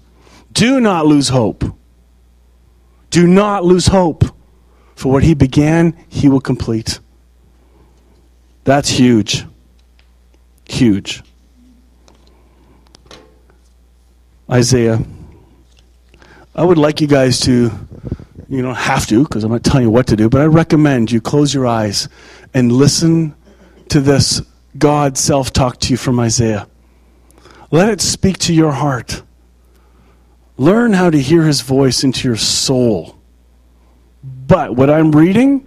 Do 0.52 0.80
not 0.80 1.06
lose 1.06 1.28
hope. 1.28 1.64
Do 3.10 3.26
not 3.26 3.64
lose 3.64 3.88
hope. 3.88 4.24
For 4.94 5.10
what 5.10 5.22
he 5.22 5.34
began, 5.34 5.96
he 6.08 6.28
will 6.28 6.40
complete. 6.40 7.00
That's 8.64 8.88
huge. 8.88 9.44
Huge. 10.68 11.22
Isaiah 14.50 15.02
I 16.54 16.64
would 16.64 16.76
like 16.76 17.00
you 17.00 17.06
guys 17.06 17.40
to, 17.40 17.70
you 18.50 18.60
don't 18.60 18.74
have 18.74 19.06
to 19.06 19.22
because 19.22 19.42
I'm 19.42 19.52
not 19.52 19.64
telling 19.64 19.84
you 19.84 19.90
what 19.90 20.08
to 20.08 20.16
do, 20.16 20.28
but 20.28 20.42
I 20.42 20.44
recommend 20.44 21.10
you 21.10 21.18
close 21.18 21.54
your 21.54 21.66
eyes 21.66 22.10
and 22.52 22.70
listen 22.70 23.34
to 23.88 24.00
this 24.00 24.42
God 24.76 25.16
self 25.16 25.50
talk 25.50 25.80
to 25.80 25.90
you 25.90 25.96
from 25.96 26.20
Isaiah. 26.20 26.68
Let 27.70 27.88
it 27.88 28.02
speak 28.02 28.36
to 28.40 28.54
your 28.54 28.72
heart. 28.72 29.22
Learn 30.58 30.92
how 30.92 31.08
to 31.08 31.18
hear 31.18 31.44
his 31.44 31.62
voice 31.62 32.04
into 32.04 32.28
your 32.28 32.36
soul. 32.36 33.18
But 34.52 34.76
what 34.76 34.90
I'm 34.90 35.12
reading, 35.12 35.66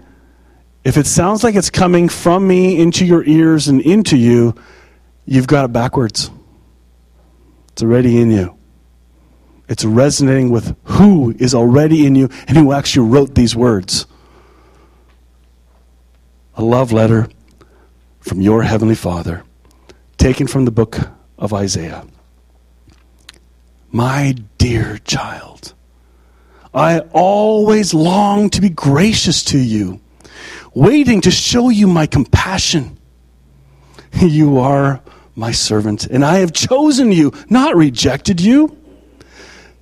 if 0.83 0.95
it 0.95 1.07
sounds 1.07 1.43
like 1.43 1.55
it's 1.55 1.71
coming 1.71 2.07
from 2.07 2.47
me 2.47 2.79
into 2.79 3.03
your 3.03 3.23
ears 3.23 3.67
and 3.67 3.81
into 3.81 4.15
you, 4.15 4.53
you've 5.25 5.47
got 5.47 5.65
it 5.65 5.73
backwards. 5.73 6.29
It's 7.69 7.81
already 7.81 8.21
in 8.21 8.29
you. 8.29 8.55
It's 9.67 9.83
resonating 9.83 10.51
with 10.51 10.77
who 10.83 11.31
is 11.39 11.55
already 11.55 12.05
in 12.05 12.13
you 12.13 12.29
and 12.47 12.55
who 12.55 12.73
actually 12.73 13.09
wrote 13.09 13.33
these 13.33 13.55
words. 13.55 14.05
A 16.53 16.63
love 16.63 16.91
letter 16.91 17.27
from 18.19 18.39
your 18.39 18.61
Heavenly 18.61 18.93
Father, 18.93 19.43
taken 20.17 20.45
from 20.45 20.65
the 20.65 20.71
book 20.71 20.99
of 21.39 21.55
Isaiah. 21.55 22.05
My 23.91 24.35
dear 24.59 24.99
child, 24.99 25.73
I 26.75 26.99
always 27.13 27.93
long 27.93 28.49
to 28.49 28.59
be 28.59 28.67
gracious 28.67 29.45
to 29.45 29.57
you, 29.57 30.01
waiting 30.73 31.21
to 31.21 31.31
show 31.31 31.69
you 31.69 31.87
my 31.87 32.05
compassion. 32.05 32.97
You 34.21 34.59
are 34.59 35.01
my 35.35 35.51
servant, 35.51 36.05
and 36.05 36.23
I 36.23 36.37
have 36.37 36.53
chosen 36.53 37.11
you, 37.11 37.33
not 37.49 37.75
rejected 37.75 38.39
you. 38.39 38.77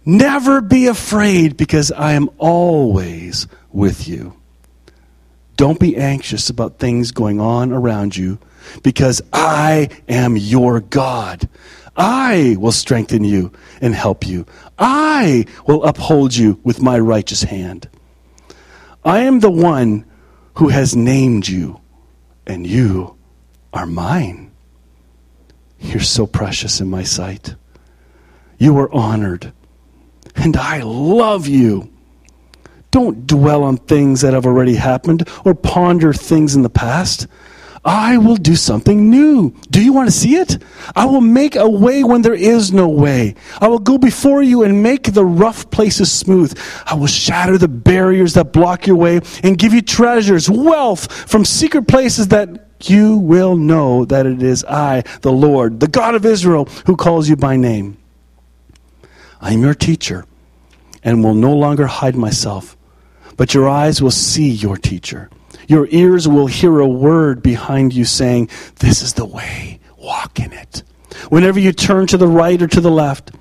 Never 0.06 0.60
be 0.60 0.88
afraid, 0.88 1.56
because 1.56 1.91
I 1.91 2.13
am 2.13 2.29
always 2.39 3.47
with 3.71 4.08
you. 4.08 4.36
Don't 5.56 5.79
be 5.79 5.95
anxious 5.97 6.49
about 6.49 6.79
things 6.79 7.12
going 7.12 7.39
on 7.39 7.71
around 7.71 8.17
you, 8.17 8.39
because 8.82 9.21
I 9.32 9.89
am 10.10 10.36
your 10.36 10.79
God. 10.79 11.47
I 11.95 12.56
will 12.60 12.71
strengthen 12.71 13.23
you 13.23 13.51
and 13.82 13.93
help 13.93 14.25
you. 14.25 14.47
I 14.77 15.45
will 15.67 15.83
uphold 15.83 16.36
you 16.36 16.59
with 16.63 16.81
my 16.81 16.97
righteous 16.99 17.43
hand. 17.43 17.89
I 19.05 19.19
am 19.19 19.39
the 19.39 19.51
one 19.51 20.05
who 20.55 20.69
has 20.69 20.95
named 20.95 21.47
you, 21.47 21.81
and 22.47 22.65
you 22.65 23.15
are 23.73 23.86
mine. 23.86 24.51
You're 25.79 26.01
so 26.01 26.25
precious 26.25 26.79
in 26.79 26.89
my 26.89 27.03
sight. 27.03 27.55
You 28.57 28.77
are 28.77 28.93
honored, 28.93 29.51
and 30.36 30.55
I 30.55 30.81
love 30.83 31.47
you. 31.47 31.91
Don't 32.91 33.25
dwell 33.27 33.63
on 33.63 33.77
things 33.77 34.21
that 34.21 34.33
have 34.33 34.45
already 34.45 34.75
happened 34.75 35.27
or 35.43 35.55
ponder 35.55 36.13
things 36.13 36.55
in 36.55 36.62
the 36.62 36.69
past. 36.69 37.27
I 37.85 38.17
will 38.17 38.37
do 38.37 38.55
something 38.55 39.09
new. 39.09 39.53
Do 39.69 39.83
you 39.83 39.91
want 39.91 40.07
to 40.07 40.15
see 40.15 40.35
it? 40.35 40.57
I 40.95 41.05
will 41.05 41.21
make 41.21 41.57
a 41.57 41.69
way 41.69 42.03
when 42.03 42.21
there 42.21 42.33
is 42.33 42.71
no 42.71 42.87
way. 42.87 43.35
I 43.59 43.67
will 43.67 43.79
go 43.79 43.97
before 43.97 44.41
you 44.41 44.63
and 44.63 44.81
make 44.81 45.13
the 45.13 45.25
rough 45.25 45.69
places 45.69 46.09
smooth. 46.09 46.57
I 46.85 46.95
will 46.95 47.07
shatter 47.07 47.57
the 47.57 47.67
barriers 47.67 48.35
that 48.35 48.53
block 48.53 48.87
your 48.87 48.95
way 48.95 49.19
and 49.43 49.57
give 49.57 49.73
you 49.73 49.81
treasures, 49.81 50.49
wealth 50.49 51.11
from 51.29 51.43
secret 51.43 51.87
places 51.87 52.29
that 52.29 52.69
you 52.89 53.17
will 53.17 53.57
know 53.57 54.05
that 54.05 54.25
it 54.25 54.41
is 54.41 54.63
I, 54.63 55.03
the 55.21 55.31
Lord, 55.31 55.81
the 55.81 55.87
God 55.87 56.15
of 56.15 56.25
Israel, 56.25 56.65
who 56.85 56.95
calls 56.95 57.27
you 57.27 57.35
by 57.35 57.57
name. 57.57 57.97
I 59.41 59.53
am 59.53 59.61
your 59.61 59.73
teacher 59.73 60.25
and 61.03 61.21
will 61.21 61.33
no 61.33 61.53
longer 61.53 61.87
hide 61.87 62.15
myself, 62.15 62.77
but 63.35 63.53
your 63.53 63.67
eyes 63.67 64.01
will 64.01 64.11
see 64.11 64.49
your 64.49 64.77
teacher. 64.77 65.29
Your 65.67 65.88
ears 65.91 66.28
will 66.28 66.47
hear 66.47 66.80
a 66.80 66.88
word 66.88 67.41
behind 67.41 67.93
you 67.93 68.06
saying, 68.06 68.49
This 68.80 69.02
is 69.02 69.13
the 69.13 69.26
way, 69.26 69.80
walk 69.97 70.39
in 70.39 70.52
it. 70.54 70.84
Whenever 71.30 71.60
you 71.60 71.71
turn 71.71 72.08
to 72.08 72.17
the 72.17 72.28
right 72.28 72.62
or 72.62 72.67
to 72.67 72.82
the 72.82 72.91
left, 72.91 73.32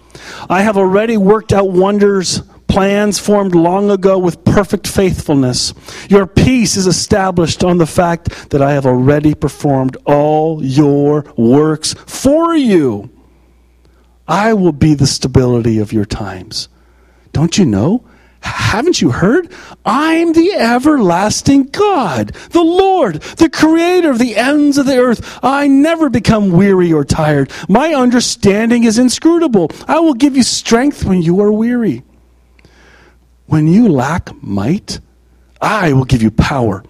I 0.49 0.63
have 0.63 0.77
already 0.77 1.17
worked 1.17 1.53
out 1.53 1.71
wonders, 1.71 2.43
plans 2.69 3.19
formed 3.19 3.55
long 3.55 3.91
ago 3.91 4.19
with 4.19 4.45
perfect 4.45 4.87
faithfulness. 4.87 5.75
Your 6.09 6.27
peace 6.27 6.77
is 6.77 6.87
established 6.87 7.65
on 7.65 7.79
the 7.79 7.87
fact 7.87 8.51
that 8.51 8.63
I 8.63 8.73
have 8.73 8.87
already 8.87 9.35
performed 9.35 9.97
all 10.05 10.65
your 10.65 11.25
works 11.37 11.95
for 12.07 12.55
you. 12.55 13.11
I 14.27 14.55
will 14.55 14.73
be 14.73 14.95
the 14.95 15.07
stability 15.07 15.79
of 15.79 15.93
your 15.93 16.05
times. 16.05 16.69
Don't 17.33 17.59
you 17.59 17.67
know? 17.67 18.05
Haven't 18.43 19.01
you 19.01 19.11
heard? 19.11 19.53
I'm 19.85 20.33
the 20.33 20.53
everlasting 20.53 21.65
God, 21.65 22.29
the 22.51 22.63
Lord, 22.63 23.17
the 23.37 23.51
creator 23.51 24.11
of 24.11 24.19
the 24.19 24.37
ends 24.37 24.79
of 24.79 24.87
the 24.87 24.99
earth. 24.99 25.39
I 25.43 25.69
never 25.69 26.09
become 26.09 26.51
weary 26.51 26.93
or 26.93 27.05
tired. 27.05 27.51
My 27.69 27.95
understanding 27.95 28.85
is 28.85 28.99
inscrutable. 28.99 29.71
I 29.87 30.01
will 30.01 30.15
give 30.15 30.37
you 30.37 30.43
strength 30.43 31.05
when 31.05 31.23
you 31.23 31.41
are 31.41 31.53
weary. 31.53 32.03
When 33.47 33.67
you 33.67 33.89
lack 33.89 34.31
might, 34.43 35.01
I 35.61 35.93
will 35.93 36.05
give 36.05 36.23
you 36.23 36.31
power. 36.31 36.83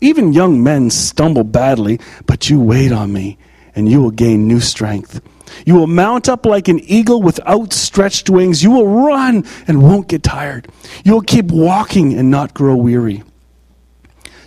Even 0.00 0.32
young 0.32 0.62
men 0.62 0.90
stumble 0.90 1.44
badly, 1.44 2.00
but 2.26 2.50
you 2.50 2.60
wait 2.60 2.92
on 2.92 3.12
me, 3.12 3.38
and 3.74 3.90
you 3.90 4.00
will 4.02 4.10
gain 4.10 4.48
new 4.48 4.60
strength. 4.60 5.20
You 5.64 5.74
will 5.74 5.86
mount 5.86 6.28
up 6.28 6.46
like 6.46 6.68
an 6.68 6.80
eagle 6.80 7.22
with 7.22 7.40
outstretched 7.46 8.30
wings. 8.30 8.62
You 8.62 8.70
will 8.70 8.88
run 8.88 9.44
and 9.66 9.82
won't 9.82 10.08
get 10.08 10.22
tired. 10.22 10.68
You 11.04 11.12
will 11.14 11.22
keep 11.22 11.46
walking 11.46 12.14
and 12.14 12.30
not 12.30 12.54
grow 12.54 12.76
weary. 12.76 13.22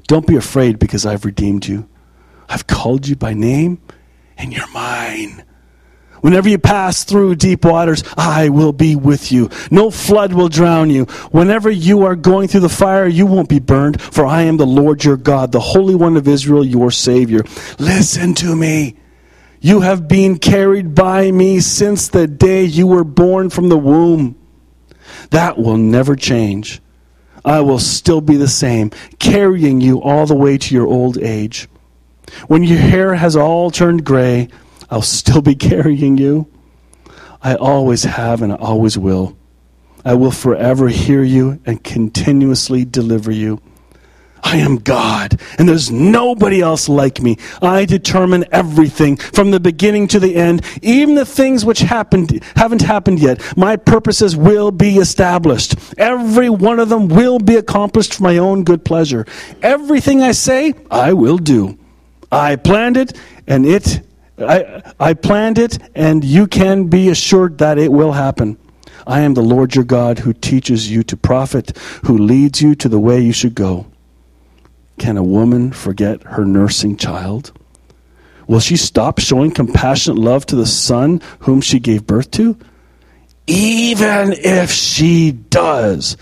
Don't 0.07 0.27
be 0.27 0.35
afraid 0.35 0.79
because 0.79 1.05
I've 1.05 1.25
redeemed 1.25 1.67
you. 1.67 1.88
I've 2.49 2.65
called 2.65 3.07
you 3.07 3.15
by 3.15 3.33
name, 3.33 3.79
and 4.38 4.51
you're 4.51 4.71
mine. 4.71 5.43
Whenever 6.21 6.49
you 6.49 6.57
pass 6.57 7.03
through 7.03 7.35
deep 7.35 7.63
waters, 7.63 8.03
I 8.17 8.49
will 8.49 8.73
be 8.73 8.95
with 8.95 9.31
you. 9.31 9.49
No 9.71 9.89
flood 9.91 10.33
will 10.33 10.49
drown 10.49 10.89
you. 10.89 11.05
Whenever 11.31 11.69
you 11.69 12.03
are 12.03 12.15
going 12.15 12.47
through 12.47 12.62
the 12.62 12.69
fire, 12.69 13.07
you 13.07 13.25
won't 13.25 13.49
be 13.49 13.59
burned, 13.59 14.01
for 14.01 14.25
I 14.25 14.41
am 14.41 14.57
the 14.57 14.65
Lord 14.65 15.03
your 15.03 15.17
God, 15.17 15.51
the 15.51 15.59
Holy 15.59 15.95
One 15.95 16.17
of 16.17 16.27
Israel, 16.27 16.65
your 16.65 16.91
Savior. 16.91 17.43
Listen 17.77 18.33
to 18.35 18.55
me. 18.55 18.98
You 19.61 19.81
have 19.81 20.07
been 20.07 20.37
carried 20.39 20.95
by 20.95 21.31
me 21.31 21.59
since 21.59 22.07
the 22.07 22.27
day 22.27 22.63
you 22.63 22.87
were 22.87 23.03
born 23.03 23.49
from 23.49 23.67
the 23.67 23.77
womb. 23.77 24.35
That 25.31 25.57
will 25.57 25.77
never 25.77 26.15
change. 26.15 26.81
I 27.43 27.61
will 27.61 27.79
still 27.79 28.21
be 28.21 28.37
the 28.37 28.47
same, 28.47 28.91
carrying 29.19 29.81
you 29.81 30.01
all 30.01 30.25
the 30.25 30.35
way 30.35 30.57
to 30.57 30.75
your 30.75 30.87
old 30.87 31.17
age. 31.17 31.67
When 32.47 32.63
your 32.63 32.77
hair 32.77 33.15
has 33.15 33.35
all 33.35 33.71
turned 33.71 34.05
gray, 34.05 34.49
I'll 34.89 35.01
still 35.01 35.41
be 35.41 35.55
carrying 35.71 36.17
you. 36.17 36.47
I 37.41 37.55
always 37.55 38.03
have 38.03 38.41
and 38.41 38.53
I 38.53 38.55
always 38.57 38.97
will. 38.97 39.37
I 40.05 40.13
will 40.13 40.31
forever 40.31 40.87
hear 40.87 41.23
you 41.23 41.59
and 41.65 41.83
continuously 41.83 42.85
deliver 42.85 43.31
you. 43.31 43.61
I 44.51 44.57
am 44.57 44.77
God, 44.77 45.39
and 45.59 45.69
there's 45.69 45.91
nobody 45.91 46.59
else 46.59 46.89
like 46.89 47.21
me. 47.21 47.38
I 47.62 47.85
determine 47.85 48.45
everything 48.51 49.17
from 49.17 49.51
the 49.51 49.59
beginning 49.59 50.07
to 50.07 50.19
the 50.19 50.35
end, 50.35 50.65
even 50.81 51.13
the 51.13 51.25
things 51.25 51.63
which 51.63 51.81
happened 51.81 52.43
haven't 52.55 52.81
happened 52.81 53.19
yet. 53.19 53.55
My 53.55 53.75
purposes 53.75 54.35
will 54.35 54.71
be 54.71 54.97
established. 54.97 55.75
Every 55.99 56.49
one 56.49 56.79
of 56.79 56.89
them 56.89 57.09
will 57.09 57.38
be 57.38 57.57
accomplished 57.57 58.15
for 58.15 58.23
my 58.23 58.39
own 58.39 58.63
good 58.63 58.83
pleasure. 58.83 59.27
Everything 59.62 60.23
I 60.23 60.31
say, 60.31 60.73
I 60.89 61.13
will 61.13 61.38
do. 61.38 61.77
I 62.31 62.55
planned 62.55 62.97
it, 62.97 63.15
and 63.45 63.67
it 63.67 64.01
I, 64.39 64.81
I 64.99 65.13
planned 65.13 65.59
it, 65.59 65.77
and 65.93 66.23
you 66.23 66.47
can 66.47 66.88
be 66.88 67.09
assured 67.09 67.59
that 67.59 67.77
it 67.77 67.91
will 67.91 68.13
happen. 68.13 68.57
I 69.05 69.19
am 69.21 69.35
the 69.35 69.43
Lord 69.43 69.75
your 69.75 69.85
God 69.85 70.17
who 70.17 70.33
teaches 70.33 70.89
you 70.89 71.03
to 71.03 71.15
profit, 71.15 71.77
who 72.05 72.17
leads 72.17 72.63
you 72.63 72.73
to 72.73 72.89
the 72.89 72.99
way 72.99 73.19
you 73.19 73.33
should 73.33 73.53
go. 73.53 73.85
Can 74.99 75.15
a 75.15 75.23
woman 75.23 75.71
forget 75.71 76.21
her 76.23 76.45
nursing 76.45 76.97
child? 76.97 77.53
Will 78.47 78.59
she 78.59 78.75
stop 78.75 79.19
showing 79.19 79.49
compassionate 79.51 80.19
love 80.19 80.45
to 80.47 80.55
the 80.55 80.65
son 80.65 81.21
whom 81.39 81.62
she 81.62 81.79
gave 81.79 82.05
birth 82.05 82.29
to? 82.31 82.57
Even 83.47 84.33
if 84.33 84.71
she 84.71 85.31
does, 85.31 86.17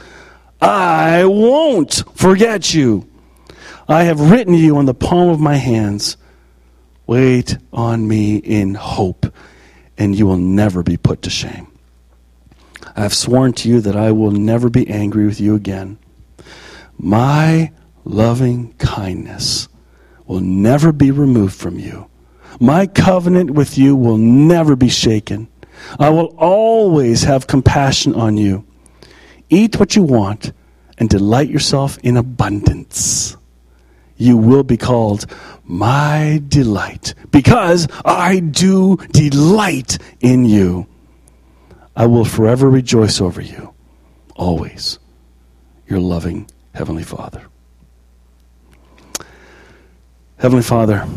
I 0.62 1.26
won't 1.26 2.04
forget 2.13 2.74
you. 2.74 3.10
I 3.88 4.04
have 4.04 4.32
written 4.32 4.54
you 4.54 4.78
on 4.78 4.86
the 4.86 4.94
palm 4.94 5.30
of 5.30 5.40
my 5.40 5.56
hands. 5.56 6.16
Wait 7.08 7.58
on 7.74 8.08
me 8.08 8.38
in 8.38 8.76
hope, 8.76 9.26
and 9.98 10.16
you 10.16 10.28
will 10.28 10.38
never 10.38 10.84
be 10.84 10.98
put 10.98 11.24
to 11.24 11.30
shame. 11.30 11.68
I 12.96 13.02
have 13.02 13.13
sworn 13.13 13.54
to 13.54 13.70
you 13.70 13.82
that 13.82 13.96
I 13.96 14.12
will 14.12 14.32
never 14.32 14.70
be 14.70 14.88
angry 14.88 15.26
with 15.26 15.42
you 15.42 15.56
again. 15.56 15.98
My 16.98 17.72
loving 18.08 18.74
kindness 18.74 19.67
will 20.26 20.39
never 20.39 20.91
be 20.91 21.12
removed 21.12 21.56
from 21.56 21.80
you. 21.80 22.10
My 22.60 22.88
covenant 22.88 23.52
with 23.52 23.77
you 23.77 23.96
will 23.96 24.17
never 24.17 24.75
be 24.75 24.90
shaken. 24.90 25.48
I 26.00 26.10
will 26.10 26.34
always 26.38 27.23
have 27.23 27.48
compassion 27.48 28.15
on 28.15 28.38
you. 28.38 28.65
Eat 29.50 29.79
what 29.79 29.96
you 29.96 30.04
want 30.04 30.52
and 30.98 31.10
delight 31.10 31.50
yourself 31.50 31.98
in 32.00 32.17
abundance. 32.17 33.38
You 34.17 34.36
will 34.36 34.63
be 34.63 34.77
called 34.77 35.27
my 35.63 36.42
delight 36.48 37.13
because 37.29 37.88
I 38.04 38.40
do 38.40 38.98
delight 39.12 40.00
in 40.19 40.46
you. 40.46 40.88
I 41.96 42.08
will 42.08 42.25
forever 42.25 42.69
rejoice 42.69 43.21
over 43.21 43.42
you, 43.42 43.73
always. 44.36 44.98
Your 45.88 46.00
loving 46.00 46.50
Heavenly 46.73 47.04
Father. 47.04 47.44
Heavenly 50.38 50.63
Father, 50.63 51.08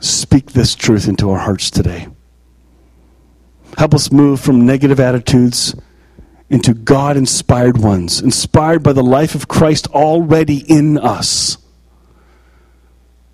speak 0.00 0.52
this 0.52 0.74
truth 0.74 1.08
into 1.08 1.30
our 1.30 1.38
hearts 1.38 1.70
today. 1.70 2.08
Help 3.76 3.92
us 3.92 4.10
move 4.10 4.40
from 4.40 4.64
negative 4.64 4.98
attitudes 4.98 5.74
into 6.48 6.72
God 6.72 7.18
inspired 7.18 7.76
ones, 7.76 8.22
inspired 8.22 8.82
by 8.82 8.94
the 8.94 9.02
life 9.02 9.34
of 9.34 9.46
Christ 9.46 9.88
already 9.88 10.58
in 10.70 10.96
us. 10.96 11.58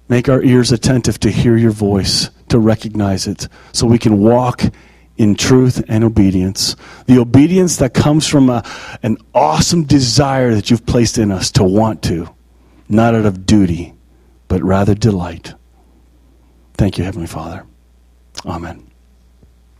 Make 0.09 0.28
our 0.28 0.42
ears 0.42 0.72
attentive 0.72 1.20
to 1.20 1.30
hear 1.30 1.56
your 1.56 1.70
voice, 1.70 2.30
to 2.48 2.59
recognize 2.59 3.28
it, 3.28 3.46
so 3.72 3.86
we 3.86 3.98
can 3.98 4.18
walk 4.18 4.62
in 5.16 5.36
truth 5.36 5.84
and 5.88 6.02
obedience. 6.02 6.74
The 7.06 7.18
obedience 7.18 7.76
that 7.76 7.94
comes 7.94 8.26
from 8.26 8.50
a, 8.50 8.64
an 9.04 9.18
awesome 9.34 9.84
desire 9.84 10.54
that 10.54 10.68
you've 10.68 10.86
placed 10.86 11.16
in 11.16 11.30
us 11.30 11.52
to 11.52 11.62
want 11.62 12.02
to, 12.04 12.28
not 12.88 13.14
out 13.14 13.26
of 13.26 13.46
duty, 13.46 13.94
but 14.49 14.62
rather 14.62 14.94
delight. 14.94 15.55
Thank 16.74 16.99
you, 16.99 17.05
Heavenly 17.05 17.26
Father. 17.26 17.64
Amen. 18.46 18.88